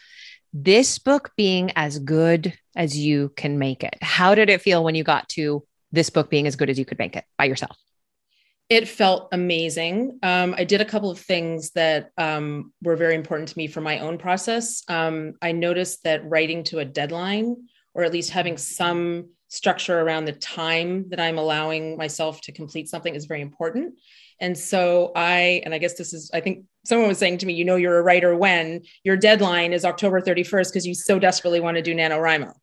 [0.52, 3.96] this book being as good as you can make it.
[4.02, 6.84] How did it feel when you got to this book being as good as you
[6.84, 7.76] could make it by yourself?
[8.68, 10.20] It felt amazing.
[10.22, 13.80] Um, I did a couple of things that um, were very important to me for
[13.80, 14.84] my own process.
[14.86, 20.24] Um, I noticed that writing to a deadline, or at least having some structure around
[20.24, 23.98] the time that I'm allowing myself to complete something is very important.
[24.40, 27.52] And so I, and I guess this is, I think someone was saying to me,
[27.52, 31.58] you know, you're a writer when your deadline is October 31st because you so desperately
[31.58, 32.54] want to do NaNoWriMo.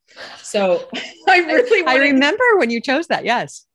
[0.41, 0.87] So
[1.27, 3.25] I really wanted, I remember when you chose that.
[3.25, 3.65] Yes.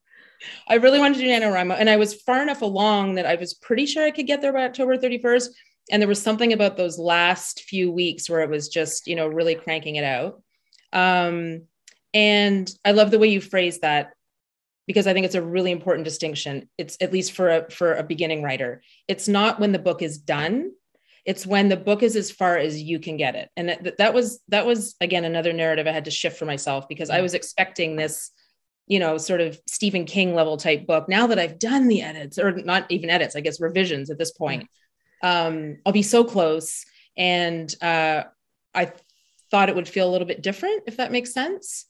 [0.67, 1.77] I really wanted to do NaNoWriMo.
[1.79, 4.55] And I was far enough along that I was pretty sure I could get there
[4.55, 5.51] by October 31st.
[5.91, 9.27] And there was something about those last few weeks where it was just, you know,
[9.27, 10.43] really cranking it out.
[10.95, 11.67] Um,
[12.15, 14.13] and I love the way you phrase that
[14.87, 16.69] because I think it's a really important distinction.
[16.77, 18.83] It's at least for a for a beginning writer.
[19.09, 20.73] It's not when the book is done.
[21.25, 23.49] It's when the book is as far as you can get it.
[23.57, 26.89] And that, that was that was again another narrative I had to shift for myself
[26.89, 28.31] because I was expecting this,
[28.87, 31.09] you know, sort of Stephen King level type book.
[31.09, 34.33] Now that I've done the edits, or not even edits, I guess revisions at this
[34.33, 34.69] point,
[35.23, 36.85] um, I'll be so close.
[37.17, 38.25] And uh,
[38.75, 38.93] I
[39.51, 41.87] thought it would feel a little bit different, if that makes sense.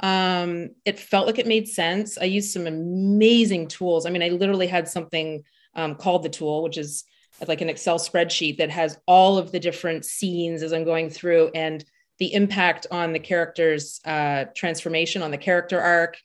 [0.00, 2.18] Um, it felt like it made sense.
[2.18, 4.04] I used some amazing tools.
[4.06, 5.42] I mean, I literally had something
[5.74, 7.04] um, called the tool, which is
[7.46, 11.50] like an Excel spreadsheet that has all of the different scenes as I'm going through
[11.54, 11.84] and
[12.18, 16.16] the impact on the character's uh, transformation, on the character arc.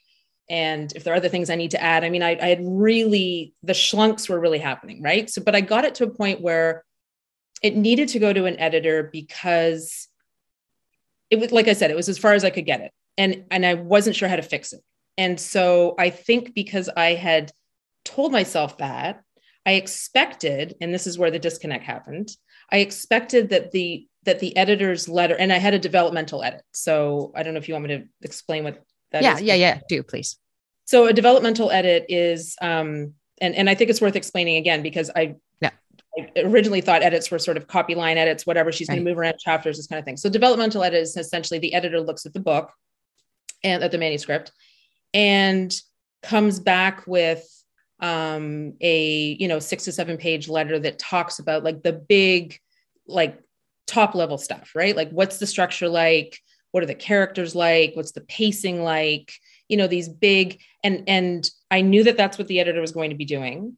[0.50, 2.60] And if there are other things I need to add, I mean, I, I had
[2.62, 5.30] really, the schlunks were really happening, right?
[5.30, 6.84] So, but I got it to a point where
[7.62, 10.08] it needed to go to an editor because
[11.30, 13.44] it was, like I said, it was as far as I could get it and
[13.52, 14.82] and I wasn't sure how to fix it.
[15.18, 17.52] And so I think because I had
[18.04, 19.22] told myself that,
[19.64, 22.30] I expected, and this is where the disconnect happened.
[22.72, 26.64] I expected that the that the editor's letter, and I had a developmental edit.
[26.72, 29.42] So I don't know if you want me to explain what that yeah, is.
[29.44, 30.38] Yeah, yeah, do please.
[30.86, 35.12] So a developmental edit is, um, and and I think it's worth explaining again because
[35.16, 35.36] I.
[36.14, 38.70] I originally thought edits were sort of copy line edits, whatever.
[38.74, 40.18] She's going to move around chapters, this kind of thing.
[40.18, 42.70] So developmental edit is essentially the editor looks at the book
[43.64, 44.52] and at the manuscript
[45.14, 45.76] and
[46.24, 47.48] comes back with
[48.00, 52.60] um, a you know six to seven page letter that talks about like the big
[53.08, 53.40] like
[53.88, 54.96] top level stuff right?
[54.96, 56.40] Like what's the structure like?
[56.72, 57.96] What are the characters like?
[57.96, 59.34] What's the pacing like?
[59.68, 63.10] You know these big and and i knew that that's what the editor was going
[63.10, 63.78] to be doing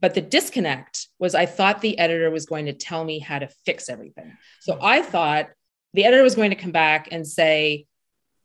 [0.00, 3.48] but the disconnect was i thought the editor was going to tell me how to
[3.64, 4.36] fix everything.
[4.60, 5.48] So i thought
[5.94, 7.86] the editor was going to come back and say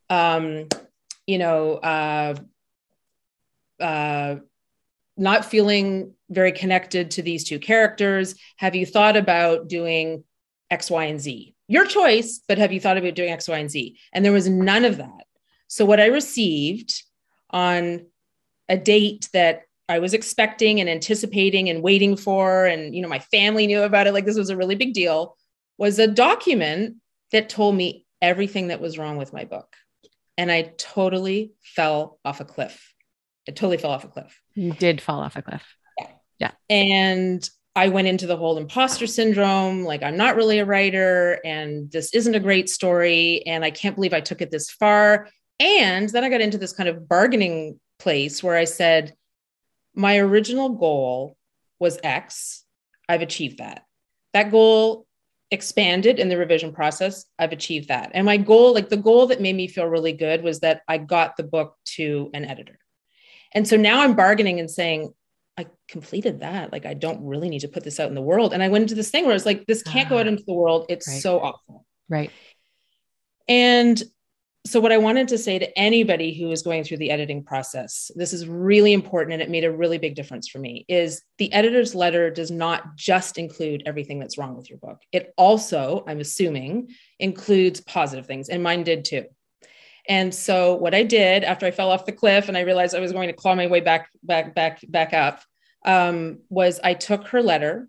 [0.09, 0.67] um
[1.25, 2.35] you know uh
[3.79, 4.35] uh
[5.17, 8.35] not feeling very connected to these two characters.
[8.57, 10.23] Have you thought about doing
[10.69, 11.55] x y and z?
[11.67, 13.97] Your choice but have you thought about doing x y and z?
[14.13, 15.25] And there was none of that.
[15.67, 17.03] So what i received
[17.49, 18.05] on
[18.69, 23.19] a date that i was expecting and anticipating and waiting for and you know my
[23.19, 25.37] family knew about it like this was a really big deal
[25.77, 26.95] was a document
[27.31, 29.75] that told me everything that was wrong with my book
[30.37, 32.93] and i totally fell off a cliff
[33.47, 35.63] i totally fell off a cliff You did fall off a cliff.
[35.99, 36.07] Yeah.
[36.39, 36.51] Yeah.
[36.69, 41.91] And I went into the whole imposter syndrome like, I'm not really a writer and
[41.91, 43.43] this isn't a great story.
[43.45, 45.29] And I can't believe I took it this far.
[45.59, 49.13] And then I got into this kind of bargaining place where I said,
[49.93, 51.37] my original goal
[51.79, 52.63] was X.
[53.07, 53.83] I've achieved that.
[54.33, 55.06] That goal
[55.51, 57.25] expanded in the revision process.
[57.39, 58.11] I've achieved that.
[58.13, 60.97] And my goal, like the goal that made me feel really good, was that I
[60.97, 62.77] got the book to an editor.
[63.53, 65.13] And so now I'm bargaining and saying,
[65.57, 66.71] I completed that.
[66.71, 68.53] Like, I don't really need to put this out in the world.
[68.53, 70.29] And I went into this thing where I was like, this can't go out Ah,
[70.29, 70.85] into the world.
[70.89, 71.21] It's right.
[71.21, 71.85] so awful.
[72.09, 72.29] Right.
[73.47, 74.01] And
[74.67, 78.11] so, what I wanted to say to anybody who is going through the editing process,
[78.15, 81.51] this is really important and it made a really big difference for me, is the
[81.53, 85.01] editor's letter does not just include everything that's wrong with your book.
[85.11, 89.25] It also, I'm assuming, includes positive things, and mine did too.
[90.09, 92.99] And so, what I did after I fell off the cliff and I realized I
[92.99, 95.41] was going to claw my way back, back, back, back up,
[95.85, 97.87] um, was I took her letter,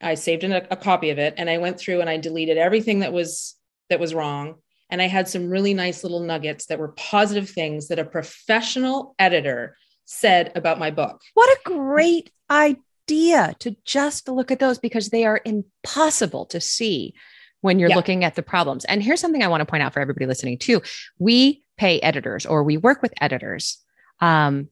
[0.00, 3.00] I saved a, a copy of it, and I went through and I deleted everything
[3.00, 3.54] that was
[3.90, 4.56] that was wrong
[4.90, 9.14] and I had some really nice little nuggets that were positive things that a professional
[9.18, 11.20] editor said about my book.
[11.34, 17.14] What a great idea to just look at those because they are impossible to see
[17.60, 17.96] when you're Yeah.
[17.96, 18.84] looking at the problems.
[18.86, 20.82] And here's something I want to point out for everybody listening too.
[21.18, 23.78] We pay editors or we work with editors
[24.20, 24.68] um,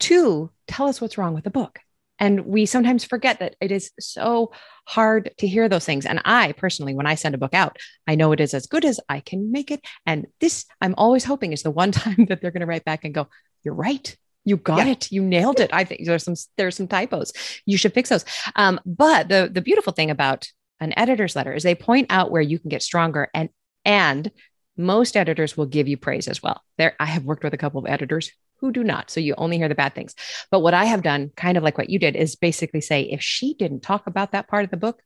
[0.00, 1.80] to tell us what's wrong with the book.
[2.18, 4.52] And we sometimes forget that it is so
[4.86, 6.06] hard to hear those things.
[6.06, 7.76] And I personally, when I send a book out,
[8.06, 9.80] I know it is as good as I can make it.
[10.06, 13.04] And this, I'm always hoping is the one time that they're going to write back
[13.04, 13.28] and go,
[13.64, 14.16] You're right.
[14.44, 14.92] You got Yeah.
[14.92, 15.10] it.
[15.10, 15.70] You nailed it.
[15.72, 17.32] I think there's some there's some typos.
[17.66, 18.24] You should fix those.
[18.54, 20.48] Um, but the the beautiful thing about
[20.78, 23.48] an editor's letter is they point out where you can get stronger and
[23.84, 24.30] and
[24.76, 26.62] most editors will give you praise as well.
[26.78, 29.10] There, I have worked with a couple of editors who do not.
[29.10, 30.14] So you only hear the bad things.
[30.50, 33.22] But what I have done, kind of like what you did, is basically say if
[33.22, 35.02] she didn't talk about that part of the book,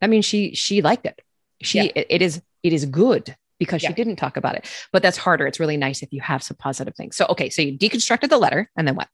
[0.00, 1.20] that means she she liked it.
[1.62, 1.92] She Yeah.
[1.94, 4.70] it, it is it is good because she didn't talk about it.
[4.92, 5.46] But that's harder.
[5.46, 7.16] It's really nice if you have some positive things.
[7.16, 9.08] So okay, so you deconstructed the letter and then what?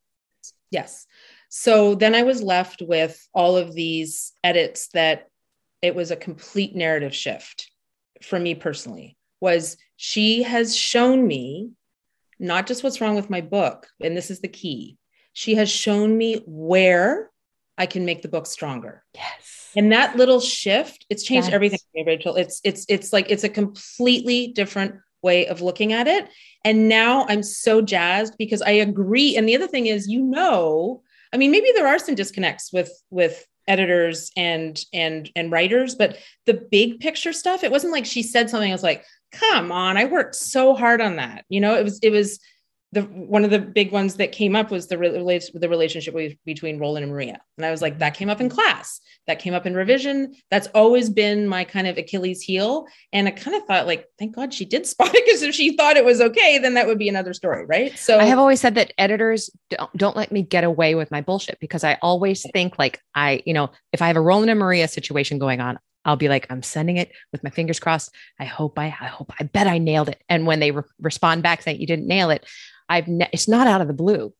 [0.70, 1.06] Yes.
[1.48, 5.28] So then I was left with all of these edits that
[5.80, 7.70] it was a complete narrative shift
[8.22, 11.70] for me personally was she has shown me
[12.38, 14.96] not just what's wrong with my book and this is the key.
[15.32, 17.30] She has shown me where
[17.76, 19.02] i can make the book stronger.
[19.14, 19.70] Yes.
[19.76, 21.54] and that little shift it's changed Yes.
[21.54, 22.36] everything for me rachel.
[22.36, 26.28] It's it's it's like it's a completely different way of looking at it.
[26.64, 29.36] And now i'm so jazzed because i agree.
[29.36, 32.90] And the other thing is you know i mean maybe there are some disconnects with
[33.10, 38.22] with editors and and and writers but the big picture stuff it wasn't like she
[38.22, 39.02] said something i was like
[39.38, 42.40] come on i worked so hard on that you know it was it was
[42.94, 46.78] the one of the big ones that came up was the the relationship with, between
[46.78, 49.66] Roland and Maria, and I was like, that came up in class, that came up
[49.66, 50.34] in revision.
[50.50, 54.34] That's always been my kind of Achilles heel, and I kind of thought, like, thank
[54.34, 56.98] God she did spot it because if she thought it was okay, then that would
[56.98, 57.98] be another story, right?
[57.98, 61.20] So I have always said that editors don't, don't let me get away with my
[61.20, 64.60] bullshit because I always think like I, you know, if I have a Roland and
[64.60, 68.14] Maria situation going on, I'll be like, I'm sending it with my fingers crossed.
[68.38, 70.22] I hope I, I hope, I bet I nailed it.
[70.28, 72.44] And when they re- respond back saying you didn't nail it,
[72.88, 74.34] I've, ne- it's not out of the blue.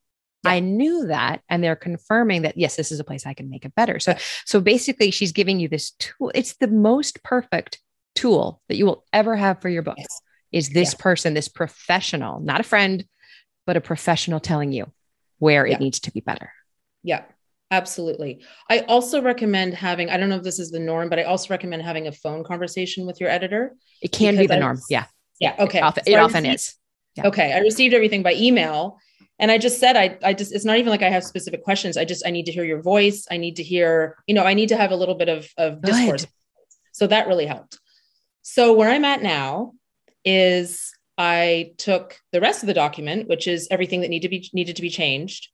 [0.45, 0.51] Yeah.
[0.51, 3.65] I knew that, and they're confirming that yes, this is a place I can make
[3.65, 3.99] it better.
[3.99, 6.31] So, so basically, she's giving you this tool.
[6.35, 7.81] It's the most perfect
[8.15, 9.97] tool that you will ever have for your book.
[9.97, 10.21] Yes.
[10.53, 11.03] Is this Yeah.
[11.03, 13.07] person, this professional, not a friend,
[13.67, 14.93] but a professional telling you
[15.39, 15.77] where Yeah.
[15.77, 16.53] it needs to be better.
[17.03, 17.23] Yeah,
[17.71, 18.45] absolutely.
[18.71, 21.49] I also recommend having, I don't know if this is the norm, but I also
[21.51, 23.75] recommend having a phone conversation with your editor.
[24.03, 24.81] It can be the I- norm.
[24.89, 25.07] Yeah.
[25.41, 25.57] Yeah.
[25.59, 25.79] Okay.
[25.79, 26.75] It often, So it often received- is.
[27.17, 27.27] Yeah.
[27.29, 27.53] Okay.
[27.53, 28.99] I received everything by email.
[29.39, 31.97] And I just said, I, I just, it's not even like I have specific questions.
[31.97, 33.27] I just, I need to hear your voice.
[33.31, 35.83] I need to hear, you know, I need to have a little bit of, of
[35.83, 35.91] Good.
[35.91, 36.27] discourse.
[36.93, 37.81] So that really helped.
[38.43, 39.73] So where I'm at now
[40.25, 44.51] is I took the rest of the document, which is everything that needed to be
[44.53, 45.49] needed to be changed,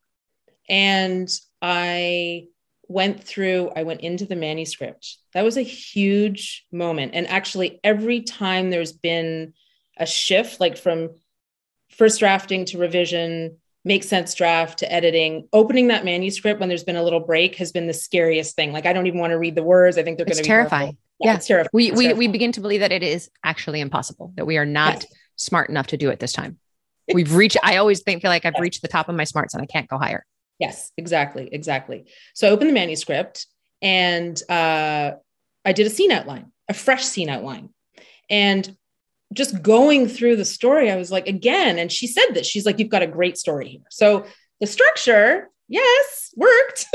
[0.71, 1.29] and
[1.61, 2.47] I
[2.89, 3.71] went through.
[3.77, 5.19] I went into the manuscript.
[5.35, 9.53] That was a huge moment, and actually, every time there's been
[9.99, 11.11] a shift, like from
[11.91, 16.97] first drafting to revision, make sense draft to editing, opening that manuscript when there's been
[16.97, 18.73] a little break has been the scariest thing.
[18.73, 19.99] Like I don't even want to read the words.
[19.99, 20.81] I think they're going to be terrifying.
[20.83, 20.99] horrible.
[21.21, 21.35] Yeah.
[21.35, 21.71] it's terrifying.
[21.75, 24.65] We, It's we, we begin to believe that it is actually impossible, that we are
[24.65, 25.07] not Yes.
[25.37, 26.59] smart enough to do it this time.
[27.13, 29.63] We've reached, I always think, feel like I've reached the top of my smarts and
[29.63, 30.25] I can't go higher.
[30.61, 32.05] Yes, exactly, exactly.
[32.35, 33.46] So I opened the manuscript
[33.81, 35.12] and uh,
[35.64, 37.70] I did a scene outline, a fresh scene outline,
[38.29, 38.77] and
[39.33, 42.79] just going through the story, I was like, again, and she said that she's like,
[42.79, 43.83] you've got a great story here.
[43.88, 44.27] So
[44.61, 46.87] the structure, yes, worked,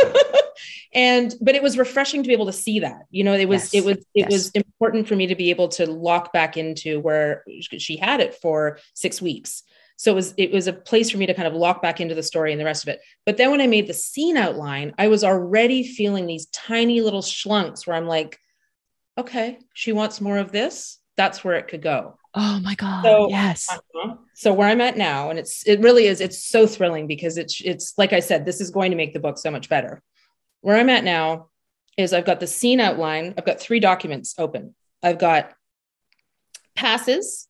[0.94, 3.04] and but it was refreshing to be able to see that.
[3.10, 4.32] You know, it was Yes, it was it yes.
[4.32, 8.36] was important for me to be able to lock back into where she had it
[8.36, 9.64] for six weeks.
[9.98, 12.16] So it was it was a place for me to kind of lock back into
[12.16, 13.00] the story and the rest of it.
[13.26, 17.22] But then when I made the scene outline, I was already feeling these tiny little
[17.22, 18.38] schlunks where I'm like,
[19.18, 21.00] okay, she wants more of this.
[21.16, 22.18] That's where it could go.
[22.34, 23.04] Oh my God.
[23.06, 23.68] So- yes.
[23.72, 24.16] Uh-huh.
[24.34, 27.62] So where I'm at now, and it's it really is, it's so thrilling because it's
[27.62, 30.04] it's like I said, this is going to make the book so much better.
[30.60, 31.48] Where I'm at now
[31.98, 34.76] is I've got the scene outline, I've got three documents open.
[35.02, 35.54] I've got
[36.76, 37.48] passes,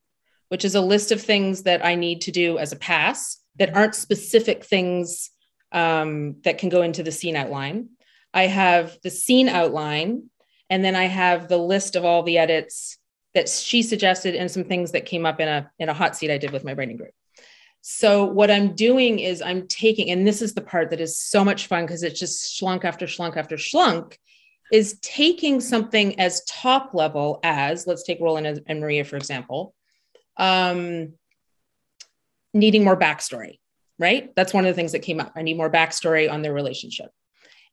[0.55, 3.75] which is a list of things that I need to do as a pass that
[3.75, 5.29] aren't specific things
[5.73, 7.89] um, that can go into the scene outline.
[8.33, 10.29] I have the scene outline,
[10.69, 12.97] and then I have the list of all the edits
[13.33, 16.31] that she suggested and some things that came up in a in a hot seat
[16.31, 17.11] I did with my writing group.
[17.81, 21.43] So what I'm doing is I'm taking, and this is the part that is so
[21.43, 24.15] much fun because it's just schlunk after schlunk after schlunk,
[24.71, 29.75] is taking something as top level as let's take Roland and- and Maria for example,
[30.37, 31.13] um,
[32.53, 33.59] needing more backstory,
[33.99, 34.33] right?
[34.35, 35.33] That's one of the things that came up.
[35.35, 37.11] I need more backstory on their relationship.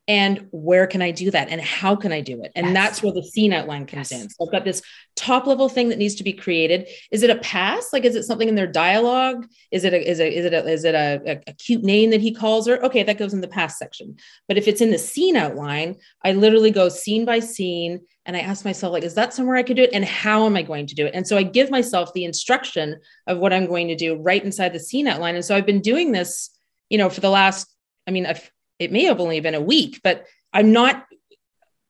[0.09, 1.49] And where can I do that?
[1.49, 2.51] And how can I do it?
[2.57, 2.75] And Yes.
[2.75, 4.23] that's where the scene outline comes Yes.
[4.23, 4.31] in.
[4.31, 4.83] So I've got this
[5.15, 6.89] top level thing that needs to be created.
[7.13, 7.93] Is it a pass?
[7.93, 9.47] Like, is it something in their dialogue?
[9.71, 12.11] Is it a, is it, is it a, is it a, a, a cute name
[12.11, 12.85] that he calls her?
[12.85, 14.17] Okay, that goes in the pass section.
[14.49, 15.95] But if it's in the scene outline,
[16.25, 19.63] I literally go scene by scene and I ask myself, like, is that somewhere I
[19.63, 19.91] could do it?
[19.93, 21.15] And how am I going to do it?
[21.15, 24.73] And so I give myself the instruction of what I'm going to do right inside
[24.73, 25.35] the scene outline.
[25.35, 26.51] And so I've been doing this,
[26.89, 27.67] you know, for the last,
[28.07, 31.05] I mean, I've, it may have only been a week, but I'm not,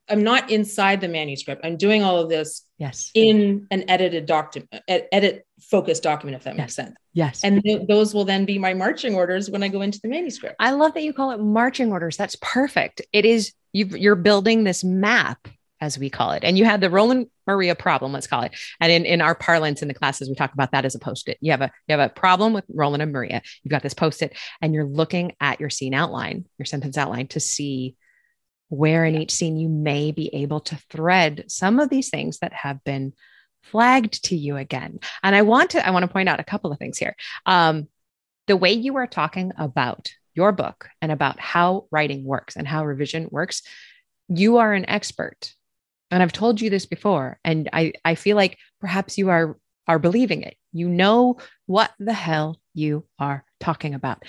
[0.08, 1.64] I'm not inside the manuscript.
[1.64, 3.10] I'm doing all of this Yes.
[3.14, 6.96] in an edited document, edit focused document, if that makes sense.
[7.12, 7.44] yes.
[7.44, 10.56] And th- those will then be my marching orders when I go into the manuscript.
[10.58, 12.16] I love that you call it marching orders.
[12.16, 13.00] That's perfect.
[13.12, 15.46] It is you you're building this map
[15.82, 16.44] as we call it.
[16.44, 18.52] And you had the Roland Maria problem, let's call it.
[18.80, 21.38] And in, in our parlance in the classes, we talk about that as a post-it.
[21.40, 23.42] You have a you have a problem with Roland and Maria.
[23.62, 27.40] You've got this post-it and you're looking at your scene outline, your sentence outline to
[27.40, 27.96] see
[28.68, 32.52] where in each scene you may be able to thread some of these things that
[32.52, 33.12] have been
[33.64, 35.00] flagged to you again.
[35.24, 37.16] And I want to I want to point out a couple of things here.
[37.44, 37.88] Um,
[38.46, 42.84] the way you are talking about your book and about how writing works and how
[42.84, 43.62] revision works,
[44.28, 45.54] you are an expert.
[46.12, 49.56] And I've told you this before, and I, I feel like perhaps you are
[49.88, 50.56] are believing it.
[50.72, 54.22] You know what the hell you are talking about.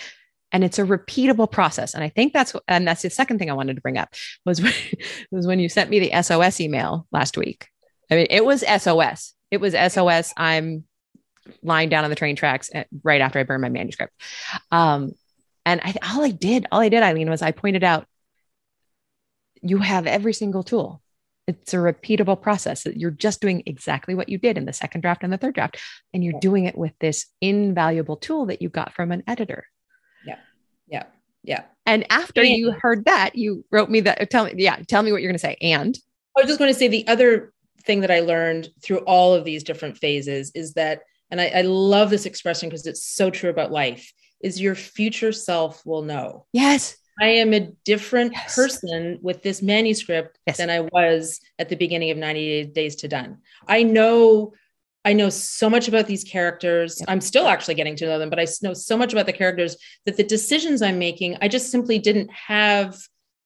[0.51, 1.93] And it's a repeatable process.
[1.93, 4.13] And I think that's and that's the second thing I wanted to bring up
[4.45, 4.73] was when,
[5.31, 7.67] was when you sent me the SOS email last week.
[8.09, 9.33] I mean, it was SOS.
[9.51, 10.33] It was SOS.
[10.37, 10.85] I'm
[11.61, 14.13] lying down on the train tracks at, right after I burned my manuscript.
[14.71, 15.11] Um,
[15.65, 18.05] and I, all I did, all I did, Aylene, was I pointed out
[19.61, 21.02] you have every single tool.
[21.47, 22.83] It's a repeatable process.
[22.83, 25.55] That you're just doing exactly what you did in the second draft and the third
[25.55, 25.77] draft,
[26.13, 29.65] and you're doing it with this invaluable tool that you got from an editor.
[30.25, 30.37] Yeah.
[30.87, 31.03] Yeah.
[31.43, 31.63] Yeah.
[31.85, 34.29] And after And- you heard that, you wrote me that.
[34.29, 35.57] Tell me, yeah, tell me what you're going to say.
[35.61, 35.97] And
[36.37, 37.51] I was just going to say the other
[37.83, 41.61] thing that I learned through all of these different phases is that, and I, I
[41.61, 46.45] love this expression because it's so true about life, is your future self will know.
[46.53, 48.55] yes, I am a different Yes.
[48.55, 50.57] person with this manuscript Yes.
[50.57, 53.37] than I was at the beginning of 90 Days to Done.
[53.67, 54.53] I know
[55.05, 57.01] I know so much about these characters.
[57.01, 57.09] Yep.
[57.09, 59.75] I'm still actually getting to know them, but I know so much about the characters
[60.05, 62.97] that the decisions I'm making, I just simply didn't have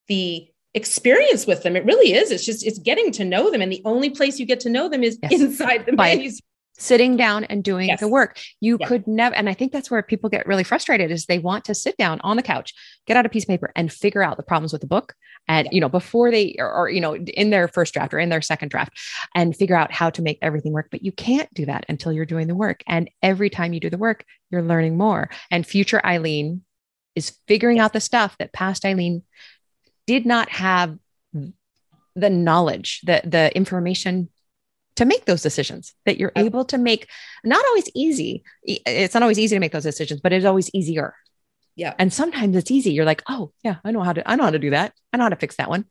[0.08, 1.76] the experience with them.
[1.76, 2.30] It really is.
[2.30, 4.88] It's just it's getting to know them, and the only place you get to know
[4.88, 5.32] them is yes.
[5.42, 6.48] inside the By manuscript.
[6.80, 8.00] Sitting down and doing yes.
[8.00, 8.40] the work.
[8.62, 8.88] You yeah.
[8.88, 11.74] could never, and I think that's where people get really frustrated is they want to
[11.74, 12.74] sit down on the couch,
[13.08, 15.16] get out a piece of paper and figure out the problems with the book.
[15.48, 18.30] And, you know, before they, or, or, you know, in their first draft or in
[18.30, 18.96] their second draft
[19.34, 20.90] and figure out how to make everything work.
[20.92, 22.84] But you can't do that until you're doing the work.
[22.86, 25.30] And every time you do the work, you're learning more.
[25.50, 26.62] And future Aylene
[27.16, 29.24] is figuring out the stuff that past Aylene
[30.06, 30.98] did not have
[32.16, 34.30] the knowledge, the, the information
[34.98, 37.08] to make those decisions that you're able to make
[37.44, 38.44] not always easy.
[38.64, 41.16] It's not always easy to make those decisions, but it's always easier.
[41.76, 41.94] Yeah.
[42.00, 42.92] And sometimes it's easy.
[42.92, 44.94] You're like, oh yeah, I know how to, I know how to do that.
[45.14, 45.86] I know how to fix that one.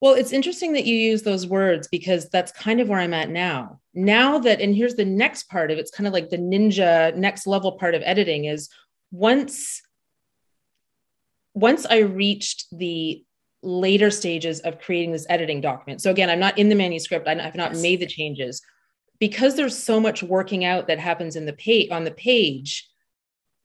[0.00, 3.30] Well, it's interesting that you use those words because that's kind of where I'm at
[3.30, 3.80] now.
[3.94, 7.46] Now that, and here's the next part of it's kind of like the ninja next
[7.46, 8.68] level part of editing is
[9.12, 9.80] once
[11.54, 13.24] once I reached the
[13.64, 16.00] later stages of creating this editing document.
[16.02, 17.26] So again, I'm not in the manuscript.
[17.26, 17.82] I've not yes.
[17.82, 18.62] made the changes
[19.18, 22.88] because there's so much working out that happens in the page on the page.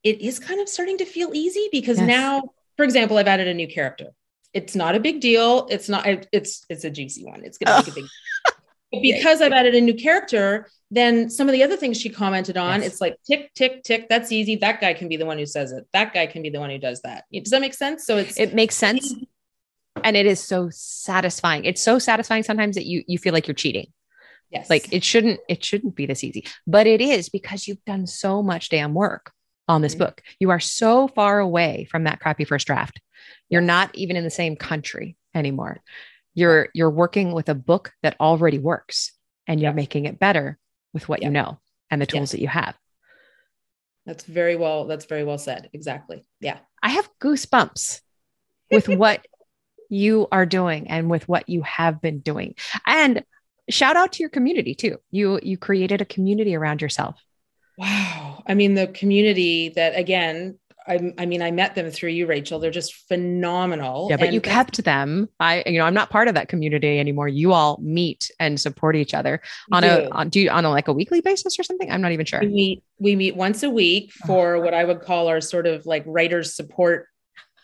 [0.03, 2.07] It is kind of starting to feel easy because yes.
[2.07, 2.43] now,
[2.77, 4.07] for example, I've added a new character.
[4.53, 5.67] It's not a big deal.
[5.69, 6.05] It's not.
[6.31, 7.43] It's it's a juicy one.
[7.43, 8.09] It's going to make a big.
[9.03, 12.81] because I've added a new character, then some of the other things she commented on,
[12.81, 12.93] yes.
[12.93, 14.09] it's like tick, tick, tick.
[14.09, 14.55] That's easy.
[14.55, 15.85] That guy can be the one who says it.
[15.93, 17.25] That guy can be the one who does that.
[17.31, 18.05] Does that make sense?
[18.05, 19.13] So it's it makes sense.
[20.03, 21.65] And it is so satisfying.
[21.65, 23.87] It's so satisfying sometimes that you you feel like you're cheating.
[24.49, 24.69] Yes.
[24.69, 26.45] Like it shouldn't it shouldn't be this easy.
[26.65, 29.31] But it is because you've done so much damn work
[29.67, 30.05] on this mm-hmm.
[30.05, 30.21] book.
[30.39, 32.99] You are so far away from that crappy first draft.
[33.49, 35.79] You're not even in the same country anymore.
[36.33, 39.11] You're you're working with a book that already works
[39.47, 40.57] and you're making it better
[40.93, 41.59] with what you know
[41.91, 42.75] and the tools that you have.
[44.05, 44.85] That's very well.
[44.85, 45.69] That's very well said.
[45.73, 46.25] Exactly.
[46.39, 46.57] Yeah.
[46.81, 48.01] I have goosebumps
[48.71, 49.25] with what
[49.89, 52.55] you are doing and with what you have been doing.
[52.85, 53.23] And
[53.69, 54.97] shout out to your community too.
[55.11, 57.21] You you created a community around yourself.
[57.77, 58.43] Wow.
[58.45, 62.59] I mean, the community that again, I, I, mean, I met them through you, Rachael.
[62.59, 64.07] They're just phenomenal.
[64.09, 65.29] Yeah, but and you kept them.
[65.39, 67.27] I, you know, I'm not part of that community anymore.
[67.27, 69.39] You all meet and support each other
[69.71, 69.87] on do.
[69.87, 71.91] a, on, do you, on a, like a weekly basis or something?
[71.91, 72.39] I'm not even sure.
[72.39, 75.85] We meet, we meet once a week for what I would call our sort of
[75.85, 77.07] like writers support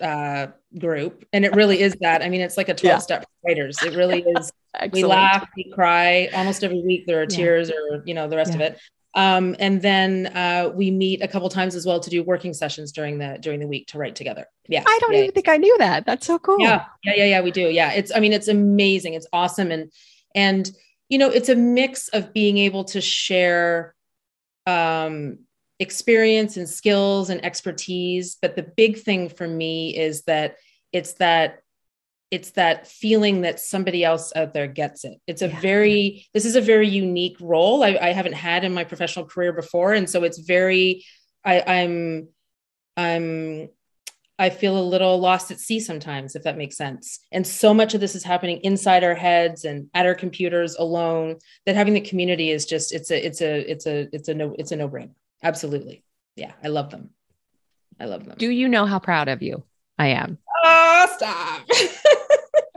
[0.02, 1.26] uh, group.
[1.34, 2.22] And it really is that.
[2.22, 2.98] I mean, it's like a 12 yeah.
[3.00, 3.82] step writers.
[3.84, 4.52] It really is.
[4.92, 7.06] we laugh, we cry almost every week.
[7.08, 7.38] There are yeah.
[7.38, 8.56] tears or, you know, the rest yeah.
[8.56, 8.80] of it.
[9.16, 12.92] Um, and then uh, we meet a couple times as well to do working sessions
[12.92, 14.46] during the during the week to write together.
[14.68, 16.06] Yeah, I don't even think I knew that.
[16.06, 16.60] That's so cool.
[16.60, 17.42] Yeah, yeah, yeah, yeah.
[17.42, 17.62] We do.
[17.62, 18.12] Yeah, it's.
[18.14, 19.14] I mean, it's amazing.
[19.14, 19.90] It's awesome, and
[20.36, 20.70] and
[21.08, 23.96] you know, it's a mix of being able to share
[24.68, 25.40] um,
[25.80, 28.38] experience and skills and expertise.
[28.42, 30.56] But the big thing for me is that
[30.92, 31.60] it's that
[32.32, 35.60] it's that feeling that somebody else out there gets it it's a yeah.
[35.60, 39.54] very this is a very unique role I, I, haven't had in my professional career
[39.54, 41.06] before and so it's very
[41.44, 42.30] I, i'm
[42.98, 43.70] i'm
[44.40, 47.94] i feel a little lost at sea sometimes if that makes sense and so much
[47.94, 52.02] of this is happening inside our heads and at our computers alone that having the
[52.02, 55.14] community is just it's a it's a it's a it's a no it's a no-brainer
[55.44, 56.04] absolutely
[56.36, 57.10] yeah i love them
[58.00, 59.64] i love them do you know how proud of you
[59.98, 61.64] i am oh stop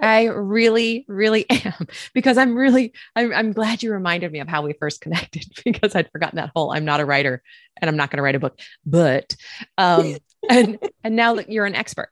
[0.00, 4.62] I really, really am because I'm really, I'm, I'm, glad you reminded me of how
[4.62, 7.42] we first connected because I'd forgotten that whole I'm not a writer
[7.80, 9.34] and I'm not going to write a book, but,
[9.76, 10.16] um,
[10.48, 12.10] and, and now that you're an expert.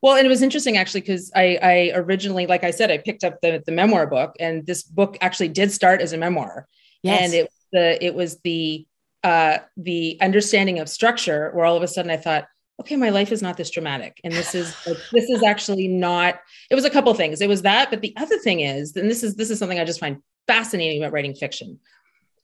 [0.00, 3.22] Well, and it was interesting actually because I, I originally, like I said, I picked
[3.22, 6.66] up the, the memoir book, and this book actually did start as a memoir.
[7.04, 7.22] Yes.
[7.22, 8.84] And it the it was the
[9.24, 12.46] uh, the understanding of structure where all of a sudden I thought,
[12.80, 14.20] okay, my life is not this dramatic.
[14.24, 17.40] And this is like, this is actually not, it was a couple things.
[17.40, 19.84] It was that, but the other thing is, and this is this is something I
[19.84, 21.78] just find fascinating about writing fiction,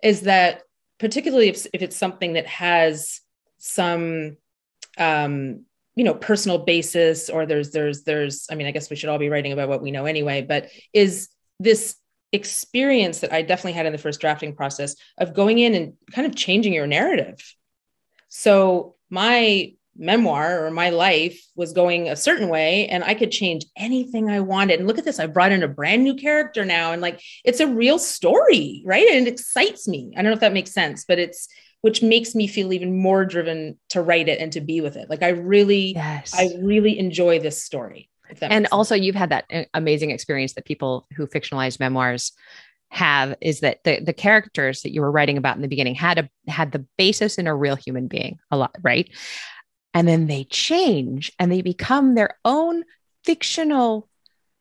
[0.03, 0.63] is that
[0.99, 3.21] particularly if, if it's something that has
[3.59, 4.37] some
[4.99, 5.65] um,
[5.99, 9.19] you know, personal basis, or there's there's there's, I mean, I guess we should all
[9.19, 11.97] be writing about what we know anyway, but is this
[12.33, 16.27] experience that I definitely had in the first drafting process of going in and kind
[16.27, 17.41] of changing your narrative.
[18.29, 23.67] So my memoir or my life was going a certain way and I could change
[23.77, 24.79] anything I wanted.
[24.79, 27.61] And look at this, I brought in a brand new character now and like it's
[27.61, 29.09] a real story, right?
[29.09, 30.13] And it excites me.
[30.17, 31.49] I don't know if that makes sense, but it's
[31.81, 35.09] which makes me feel even more driven to write it and to be with it.
[35.09, 36.35] Like I really yes.
[36.37, 38.09] I really enjoy this story.
[38.43, 42.33] And also you've had that uh, amazing experience that people who fictionalize memoirs
[42.91, 46.19] have is that the the characters that you were writing about in the beginning had
[46.19, 49.11] a had the basis in a real human being a lot right?
[49.95, 52.85] And then they change and they become their own
[53.25, 54.09] fictional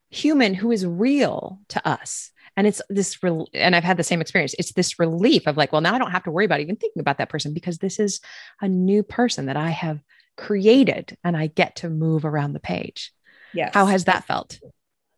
[0.09, 2.31] human who is real to us.
[2.55, 4.55] And it's this re- and i've had the same experience.
[4.57, 6.99] It's this relief of like well now i don't have to worry about even thinking
[6.99, 8.19] about that person because this is
[8.61, 10.01] a new person that i have
[10.35, 13.11] created and i get to move around the page
[13.53, 13.71] yes.
[13.73, 14.59] how has that felt?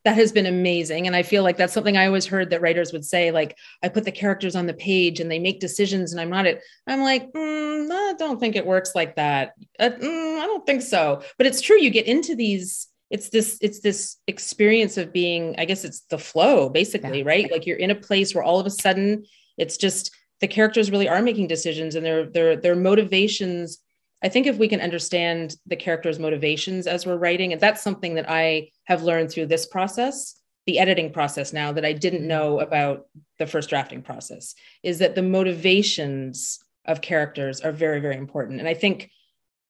[0.05, 1.07] That has been amazing.
[1.07, 3.89] And i feel like that's something i always heard that writers would say like i
[3.89, 7.01] put the characters on the page and they make decisions and i'm not it i'm
[7.01, 9.53] like mm, i don't think it works like that.
[9.80, 11.21] Uh, mm, i don't think so.
[11.38, 15.65] But it's true you get into these it's this it's this experience of being i
[15.65, 17.27] guess it's the flow basically yeah.
[17.27, 17.51] right?
[17.51, 19.25] Like you're in a place where all of a sudden
[19.57, 20.11] it's just
[20.41, 23.80] the characters really are making decisions and their their their motivations
[24.22, 28.15] I think if we can understand the character's motivations as we're writing, and that's something
[28.15, 32.59] that I have learned through this process, the editing process now that I didn't know
[32.59, 33.07] about
[33.38, 38.59] the first drafting process, is that the motivations of characters are very, very important.
[38.59, 39.09] And I think,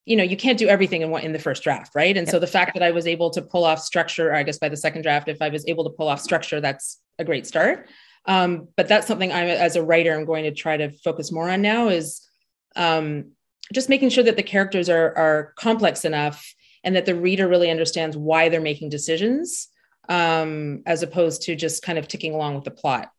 [0.05, 2.17] you know, you can't do everything in what in the first draft, right?
[2.17, 4.69] And so the fact that I was able to pull off structure, I guess by
[4.69, 7.87] the second draft, if I was able to pull off structure, that's a great start.
[8.25, 11.49] Um, but that's something I, as a writer, I'm going to try to focus more
[11.49, 12.27] on now is
[12.75, 13.31] um,
[13.73, 16.53] just making sure that the characters are are complex enough
[16.83, 19.67] and that the reader really understands why they're making decisions
[20.07, 23.09] um, as opposed to just kind of ticking along with the plot.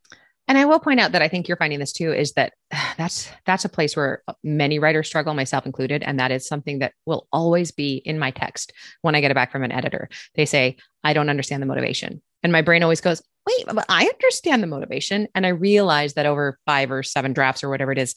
[0.49, 2.53] And i will point out that i think you're finding this too is that
[2.99, 6.93] that's that's a place where many writers struggle myself included and that is something that
[7.07, 8.73] will always be in my text
[9.03, 10.09] when i get it back from an editor.
[10.35, 12.21] They say i don't understand the motivation.
[12.43, 15.29] And my brain always goes wait but i understand the motivation.
[15.37, 18.17] And i realize that over five or seven drafts or whatever it is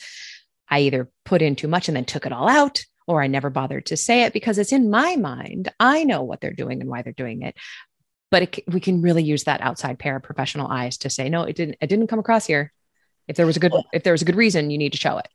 [0.73, 3.51] I either put in too much and then took it all out, or I never
[3.51, 5.71] bothered to say it because it's in my mind.
[5.79, 7.55] I know what they're doing and why they're doing it.
[8.31, 11.43] But it, we can really use that outside pair of professional eyes to say, no,
[11.43, 11.77] it didn't.
[11.79, 12.73] It didn't come across here.
[13.27, 15.19] If there was a good, if there was a good reason, you need to show
[15.19, 15.27] it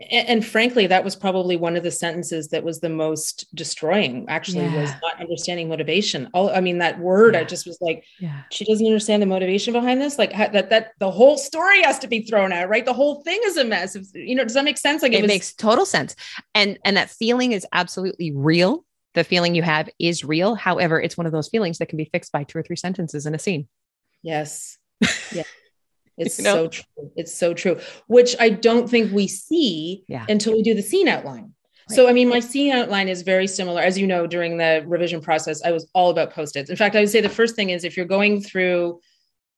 [0.00, 4.24] and, and, frankly that was probably one of the sentences that was the most destroying
[4.28, 4.80] actually yeah.
[4.80, 6.28] was not understanding motivation.
[6.34, 7.40] All i mean that word yeah.
[7.40, 8.42] i just was like yeah.
[8.50, 10.18] she doesn't understand the motivation behind this?
[10.18, 12.84] Like that that the whole story has to be thrown out right?
[12.84, 13.96] The whole thing is a mess.
[14.14, 15.02] You know does that make sense?
[15.02, 16.14] Like it, it was- makes total sense.
[16.54, 18.84] And and that feeling is absolutely real.
[19.14, 20.54] The feeling you have is real.
[20.54, 23.26] However it's one of those feelings that can be fixed by two or three sentences
[23.26, 23.68] in a scene.
[24.22, 24.78] Yes.
[25.32, 25.42] Yeah
[26.26, 26.54] It's you know?
[26.54, 27.10] so true.
[27.16, 30.26] It's so true, which I don't think we see yeah.
[30.28, 31.52] until we do the scene outline.
[31.88, 31.96] Right.
[31.96, 33.80] So, I mean, my scene outline is very similar.
[33.80, 36.70] As you know, during the revision process, I was all about post its.
[36.70, 39.00] In fact, I would say the first thing is if you're going through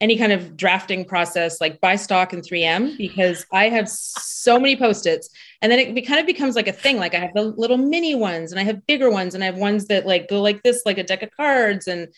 [0.01, 4.77] any kind of drafting process, like buy stock in 3M, because I have so many
[4.77, 5.29] post its.
[5.61, 6.97] And then it kind of becomes like a thing.
[6.97, 9.59] Like I have the little mini ones and I have bigger ones and I have
[9.59, 11.87] ones that like go like this, like a deck of cards.
[11.87, 12.09] And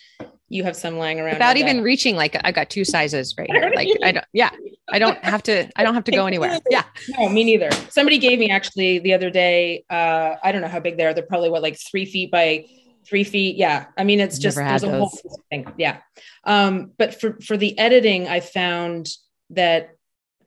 [0.53, 3.73] you have some lying around without even reaching like I got two sizes right here.
[3.75, 4.51] Like I don't yeah,
[4.91, 6.59] I don't have to I don't have to go anywhere.
[6.71, 6.85] Yeah.
[7.19, 7.71] No, me neither.
[7.91, 11.15] Somebody gave me actually the other day, uh, I don't know how big they are.
[11.15, 12.67] They're probably what like three feet by
[13.07, 13.57] three feet.
[13.57, 13.87] Yeah.
[13.99, 14.99] I mean, it's just there's a those.
[14.99, 15.67] whole thing.
[15.77, 15.99] Yeah.
[16.45, 19.09] Um, but for for the editing, I found
[19.51, 19.97] that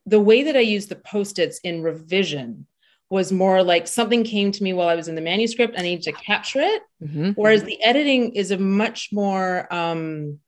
[0.06, 2.68] the way that I use the post-its in revision
[3.16, 5.76] was more like something came to me while I was in the manuscript.
[5.78, 6.82] I need to capture it.
[7.02, 7.30] Mm-hmm.
[7.32, 10.40] Whereas the editing is a much more um,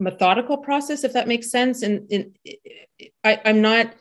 [0.00, 1.82] methodical process, if that makes sense.
[1.82, 2.34] And, and
[3.22, 3.92] I, am not,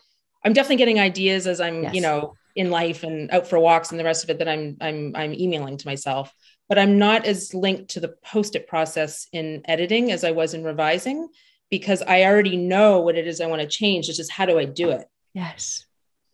[0.45, 1.93] I'm definitely getting ideas as I'm, yes.
[1.93, 4.77] you know, in life and out for walks and the rest of it that I'm,
[4.79, 6.33] I'm, I'm emailing to myself.
[6.69, 10.63] But I'm not as linked to the post-it process in editing as I was in
[10.63, 11.27] revising
[11.69, 14.07] because I already know what it is I want to change.
[14.07, 15.05] It's just how do I do it?
[15.33, 15.86] Yes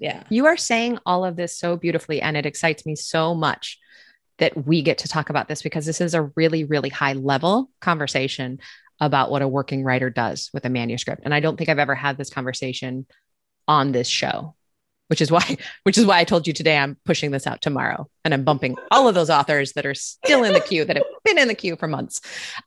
[0.01, 0.23] yeah.
[0.29, 3.77] You are saying all of this so beautifully, and it excites me so much
[4.39, 7.69] that we get to talk about this because this is a really, really high level
[7.79, 8.59] conversation
[8.99, 11.21] about what a working writer does with a manuscript.
[11.23, 13.05] And I don't think I've ever had this conversation
[13.67, 14.55] on this show
[15.11, 18.07] which is why which is why I told you today I'm pushing this out tomorrow
[18.23, 21.05] and I'm bumping all of those authors that are still in the queue that have
[21.25, 22.21] been in the queue for months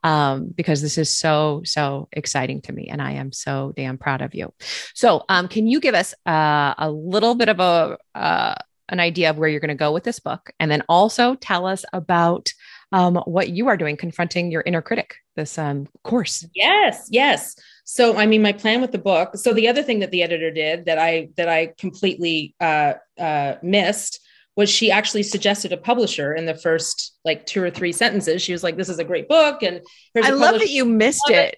[0.04, 4.20] um, because this is so so exciting to me and I am so damn proud
[4.20, 4.52] of you.
[4.94, 8.54] So um, can you give us uh, a little bit of a uh,
[8.90, 10.52] an idea of where you're going to go with this book?
[10.60, 12.52] And then also tell us about
[12.92, 16.46] um, what you are doing confronting your inner critic this um, course.
[16.54, 20.10] Yes yes so i mean my plan with the book so the other thing that
[20.10, 24.20] the editor did that i that i completely uh, uh, missed
[24.56, 28.52] was she actually suggested a publisher in the first like two or three sentences she
[28.52, 29.80] was like this is a great book and
[30.22, 31.56] i love that you missed it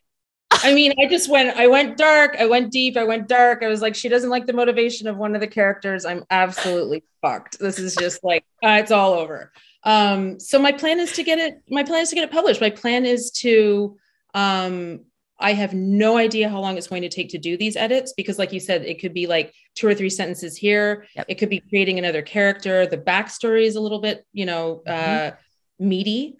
[0.50, 3.62] I mean, I just went, I went dark, I went deep, I went dark.
[3.62, 6.04] I was like, she doesn't like the motivation of one of the characters.
[6.04, 7.58] I'm absolutely fucked.
[7.58, 9.52] This is just like, uh, it's all over.
[9.82, 12.60] Um, so my plan is to get it, my plan is to get it published.
[12.60, 13.98] My plan is to
[14.34, 15.00] um,
[15.38, 18.38] I have no idea how long it's going to take to do these edits because,
[18.38, 21.06] like you said, it could be like two or three sentences here.
[21.14, 21.26] Yep.
[21.28, 22.86] It could be creating another character.
[22.86, 25.34] The backstory is a little bit, you know, mm-hmm.
[25.34, 25.36] uh,
[25.78, 26.38] meaty.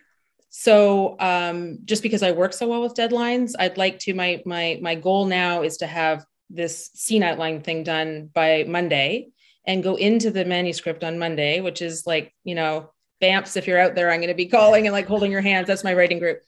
[0.49, 4.15] So um, just because I work so well with deadlines, I'd like to.
[4.15, 9.29] My my my goal now is to have this scene outline thing done by Monday
[9.67, 12.91] and go into the manuscript on Monday, which is like you know,
[13.21, 13.59] Bamps.
[13.59, 15.67] If you're out there, I'm going to be calling and like holding your hands.
[15.67, 16.41] That's my writing group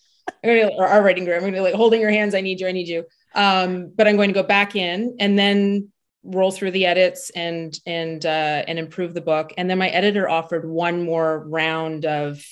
[0.45, 1.37] or our writing group.
[1.37, 2.35] I'm going to be like holding your hands.
[2.35, 2.69] I need you.
[2.69, 3.05] I need you.
[3.35, 5.91] Um, but I'm going to go back in and then
[6.25, 9.53] roll through the edits and and uh, and improve the book.
[9.57, 12.43] And then my editor offered one more round of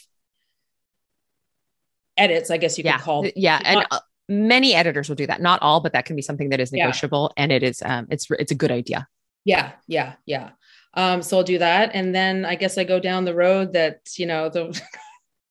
[2.16, 2.50] edits.
[2.50, 2.96] I guess you yeah.
[2.96, 3.24] could call.
[3.24, 5.40] It yeah, and uh, many editors will do that.
[5.40, 7.42] Not all, but that can be something that is negotiable, yeah.
[7.42, 9.06] and it is um, it's it's a good idea.
[9.44, 10.50] Yeah, yeah, yeah.
[10.94, 14.00] Um, so I'll do that, and then I guess I go down the road that
[14.16, 14.80] you know the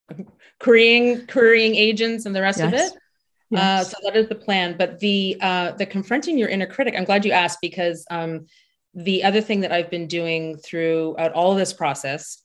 [0.59, 2.67] currying currying agents and the rest yes.
[2.67, 2.91] of it.
[2.91, 3.61] Uh, yes.
[3.61, 4.75] Uh, so that is the plan.
[4.77, 8.47] But the uh, the confronting your inner critic, I'm glad you asked because um,
[8.93, 12.41] the other thing that I've been doing throughout all this process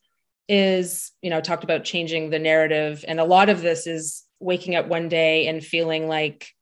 [0.47, 4.75] is, you know, talked about changing the narrative, and a lot of this is waking
[4.75, 6.53] up one day and feeling like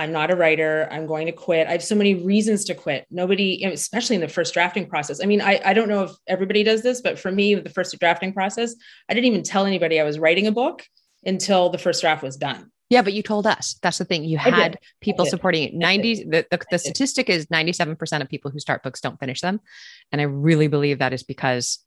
[0.00, 0.88] I'm not a writer.
[0.90, 1.66] I'm going to quit.
[1.66, 3.06] I have so many reasons to quit.
[3.10, 5.22] Nobody, especially in the first drafting process.
[5.22, 7.98] I mean, I, I don't know if everybody does this, but for me, the first
[8.00, 8.74] drafting process,
[9.10, 10.86] I didn't even tell anybody I was writing a book
[11.24, 12.72] until the first draft was done.
[12.88, 13.78] Yeah, but you told us.
[13.82, 14.24] That's the thing.
[14.24, 15.74] You had people supporting it.
[15.74, 19.60] 90 the, the, the statistic is 97% of people who start books don't finish them.
[20.12, 21.78] And I really believe that is because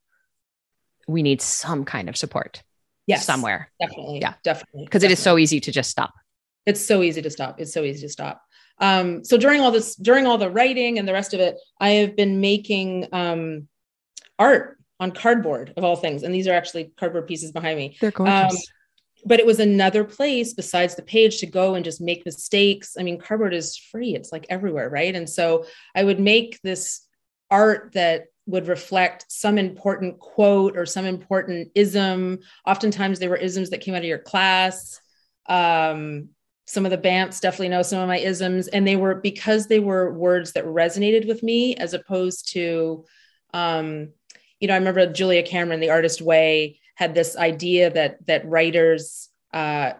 [1.07, 2.61] we need some kind of support.
[3.07, 3.25] Yes.
[3.25, 3.71] Somewhere.
[3.81, 4.19] Definitely.
[4.21, 4.35] Yeah.
[4.43, 4.85] Definitely.
[4.85, 6.13] Because it is so easy to just stop.
[6.65, 7.59] It's so easy to stop.
[7.59, 8.41] It's so easy to stop.
[8.79, 11.89] Um, so during all this, during all the writing and the rest of it, I
[11.89, 13.67] have been making um,
[14.39, 16.23] art on cardboard of all things.
[16.23, 17.97] And these are actually cardboard pieces behind me.
[17.99, 18.55] They're gorgeous.
[18.55, 18.57] Um,
[19.25, 22.95] but it was another place besides the page to go and just make mistakes.
[22.99, 25.15] I mean, cardboard is free, it's like everywhere, right?
[25.15, 27.07] And so I would make this
[27.49, 32.39] art that would reflect some important quote or some important ism.
[32.67, 34.99] Oftentimes, they were isms that came out of your class.
[35.47, 36.29] Um,
[36.65, 39.79] some of the Bamps definitely know some of my isms, and they were because they
[39.79, 43.05] were words that resonated with me as opposed to,
[43.53, 44.09] um,
[44.59, 49.29] you know, I remember Julia Cameron, The Artist Way, had this idea that that writers
[49.53, 49.93] uh,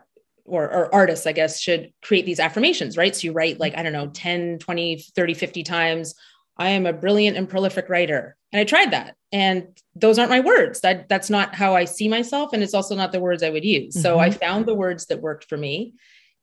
[0.45, 3.16] or, or artists, I guess, should create these affirmations, right?
[3.16, 6.16] So you write like, I don't know, 10, 20, 30, 50 times.
[6.57, 8.36] I am a brilliant and prolific writer.
[8.51, 9.16] And I tried that.
[9.32, 10.82] And those aren't my words.
[10.82, 12.53] That that's not how I see myself.
[12.53, 13.95] And it's also not the words I would use.
[13.95, 14.01] Mm-hmm.
[14.01, 15.93] So I found the words that worked for me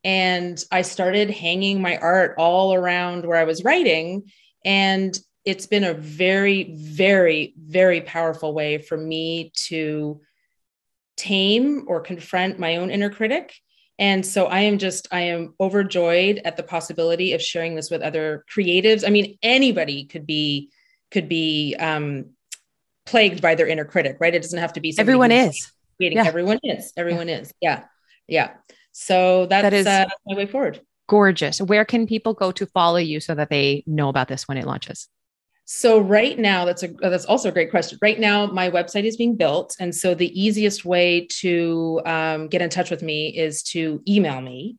[0.04, 4.30] and I started hanging my art all around where I was writing.
[4.64, 10.20] And it's been a very, very, very powerful way for me to
[11.16, 13.54] tame or confront my own inner critic.
[13.98, 18.00] And so I am just, I am overjoyed at the possibility of sharing this with
[18.00, 19.06] other creatives.
[19.06, 20.70] I mean, anybody could be,
[21.10, 22.30] could be um,
[23.04, 24.34] plagued by their inner critic, right?
[24.34, 25.70] It doesn't have to be everyone is.
[25.98, 26.24] Yeah.
[26.24, 26.94] Everyone is.
[26.96, 27.38] Everyone yeah.
[27.38, 27.52] is.
[27.60, 27.84] Yeah.
[28.26, 28.50] Yeah.
[28.92, 30.80] So that's, that is uh, my way forward.
[31.08, 31.60] Gorgeous.
[31.60, 34.66] Where can people go to follow you so that they know about this when it
[34.66, 35.08] launches?
[35.72, 37.96] So right now, that's a that's also a great question.
[38.02, 42.60] Right now, my website is being built, and so the easiest way to um, get
[42.60, 44.78] in touch with me is to email me.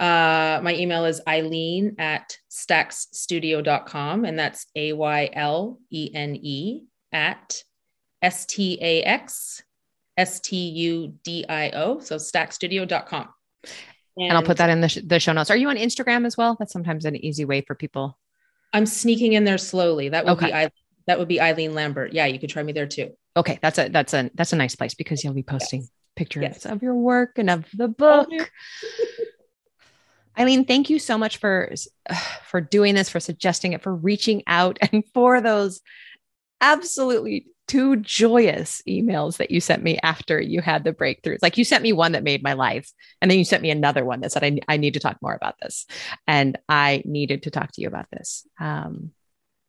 [0.00, 6.84] Uh, my email is Aylene at staxstudio.com, and that's A Y L E N E
[7.12, 7.62] at
[8.22, 9.62] S T A X
[10.16, 12.00] S T U D I O.
[12.00, 13.28] So staxstudio.com.
[14.18, 15.50] And, and I'll put that in the, sh- the show notes.
[15.50, 16.56] Are you on Instagram as well?
[16.58, 18.18] That's sometimes an easy way for people.
[18.72, 20.08] I'm sneaking in there slowly.
[20.08, 20.46] That would okay.
[20.46, 20.70] be I,
[21.06, 22.12] that would be Aylene Lambert.
[22.12, 23.12] Yeah, you could try me there too.
[23.36, 25.90] Okay, that's a that's a that's a nice place because you'll be posting yes.
[26.16, 26.66] pictures yes.
[26.66, 28.28] of your work and of the book.
[28.32, 28.44] Oh,
[30.38, 31.72] Aylene, thank you so much for
[32.44, 35.80] for doing this, for suggesting it, for reaching out, and for those
[36.60, 41.38] absolutely two joyous emails that you sent me after you had the breakthroughs.
[41.42, 42.90] Like you sent me one that made my life,
[43.20, 45.34] and then you sent me another one that said, I, I need to talk more
[45.34, 45.86] about this.
[46.26, 48.46] And I needed to talk to you about this.
[48.60, 49.10] Um,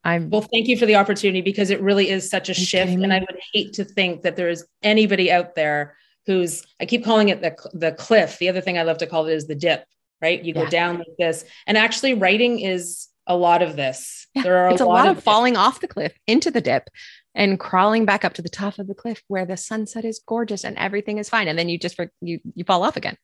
[0.04, 2.92] I'm well, thank you for the opportunity because it really is such a shift.
[2.92, 7.04] And I would hate to think that there is anybody out there who's, I keep
[7.04, 8.38] calling it the, the cliff.
[8.38, 9.86] The other thing I love to call it is the dip,
[10.22, 10.42] right?
[10.42, 10.64] You yeah.
[10.64, 11.44] go down like this.
[11.66, 14.28] And actually, writing is a lot of this.
[14.34, 16.62] Yeah, there are it's a lot, lot of, of falling off the cliff into the
[16.62, 16.90] dip
[17.38, 20.66] and crawling back up to the top of the cliff where the sunset is gorgeous
[20.66, 23.16] and everything is fine and then you just you you fall off again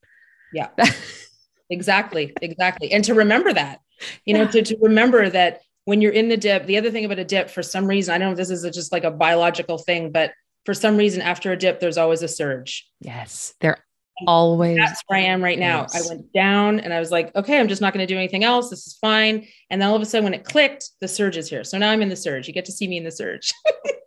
[0.53, 0.69] yeah
[1.69, 3.81] exactly exactly and to remember that
[4.23, 7.19] you know to, to remember that when you're in the dip the other thing about
[7.19, 9.11] a dip for some reason i don't know if this is a, just like a
[9.11, 10.31] biological thing but
[10.65, 13.83] for some reason after a dip there's always a surge yes there
[14.27, 14.77] always.
[14.77, 15.81] That's where I am right now.
[15.81, 16.05] Yes.
[16.05, 18.43] I went down and I was like, okay, I'm just not going to do anything
[18.43, 18.69] else.
[18.69, 19.47] This is fine.
[19.69, 21.63] And then all of a sudden, when it clicked, the surge is here.
[21.63, 22.47] So now I'm in the surge.
[22.47, 23.51] You get to see me in the surge.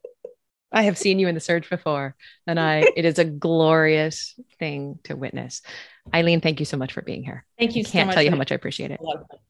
[0.76, 2.14] I have seen you in the surge before,
[2.46, 5.62] and I it is a glorious thing to witness.
[6.12, 7.46] Aylene, thank you so much for being here.
[7.58, 7.80] Thank you.
[7.80, 9.00] I can't so tell you how much I appreciate it.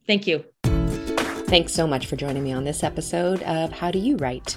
[0.07, 0.45] Thank you.
[0.63, 4.57] Thanks so much for joining me on this episode of How Do You Write?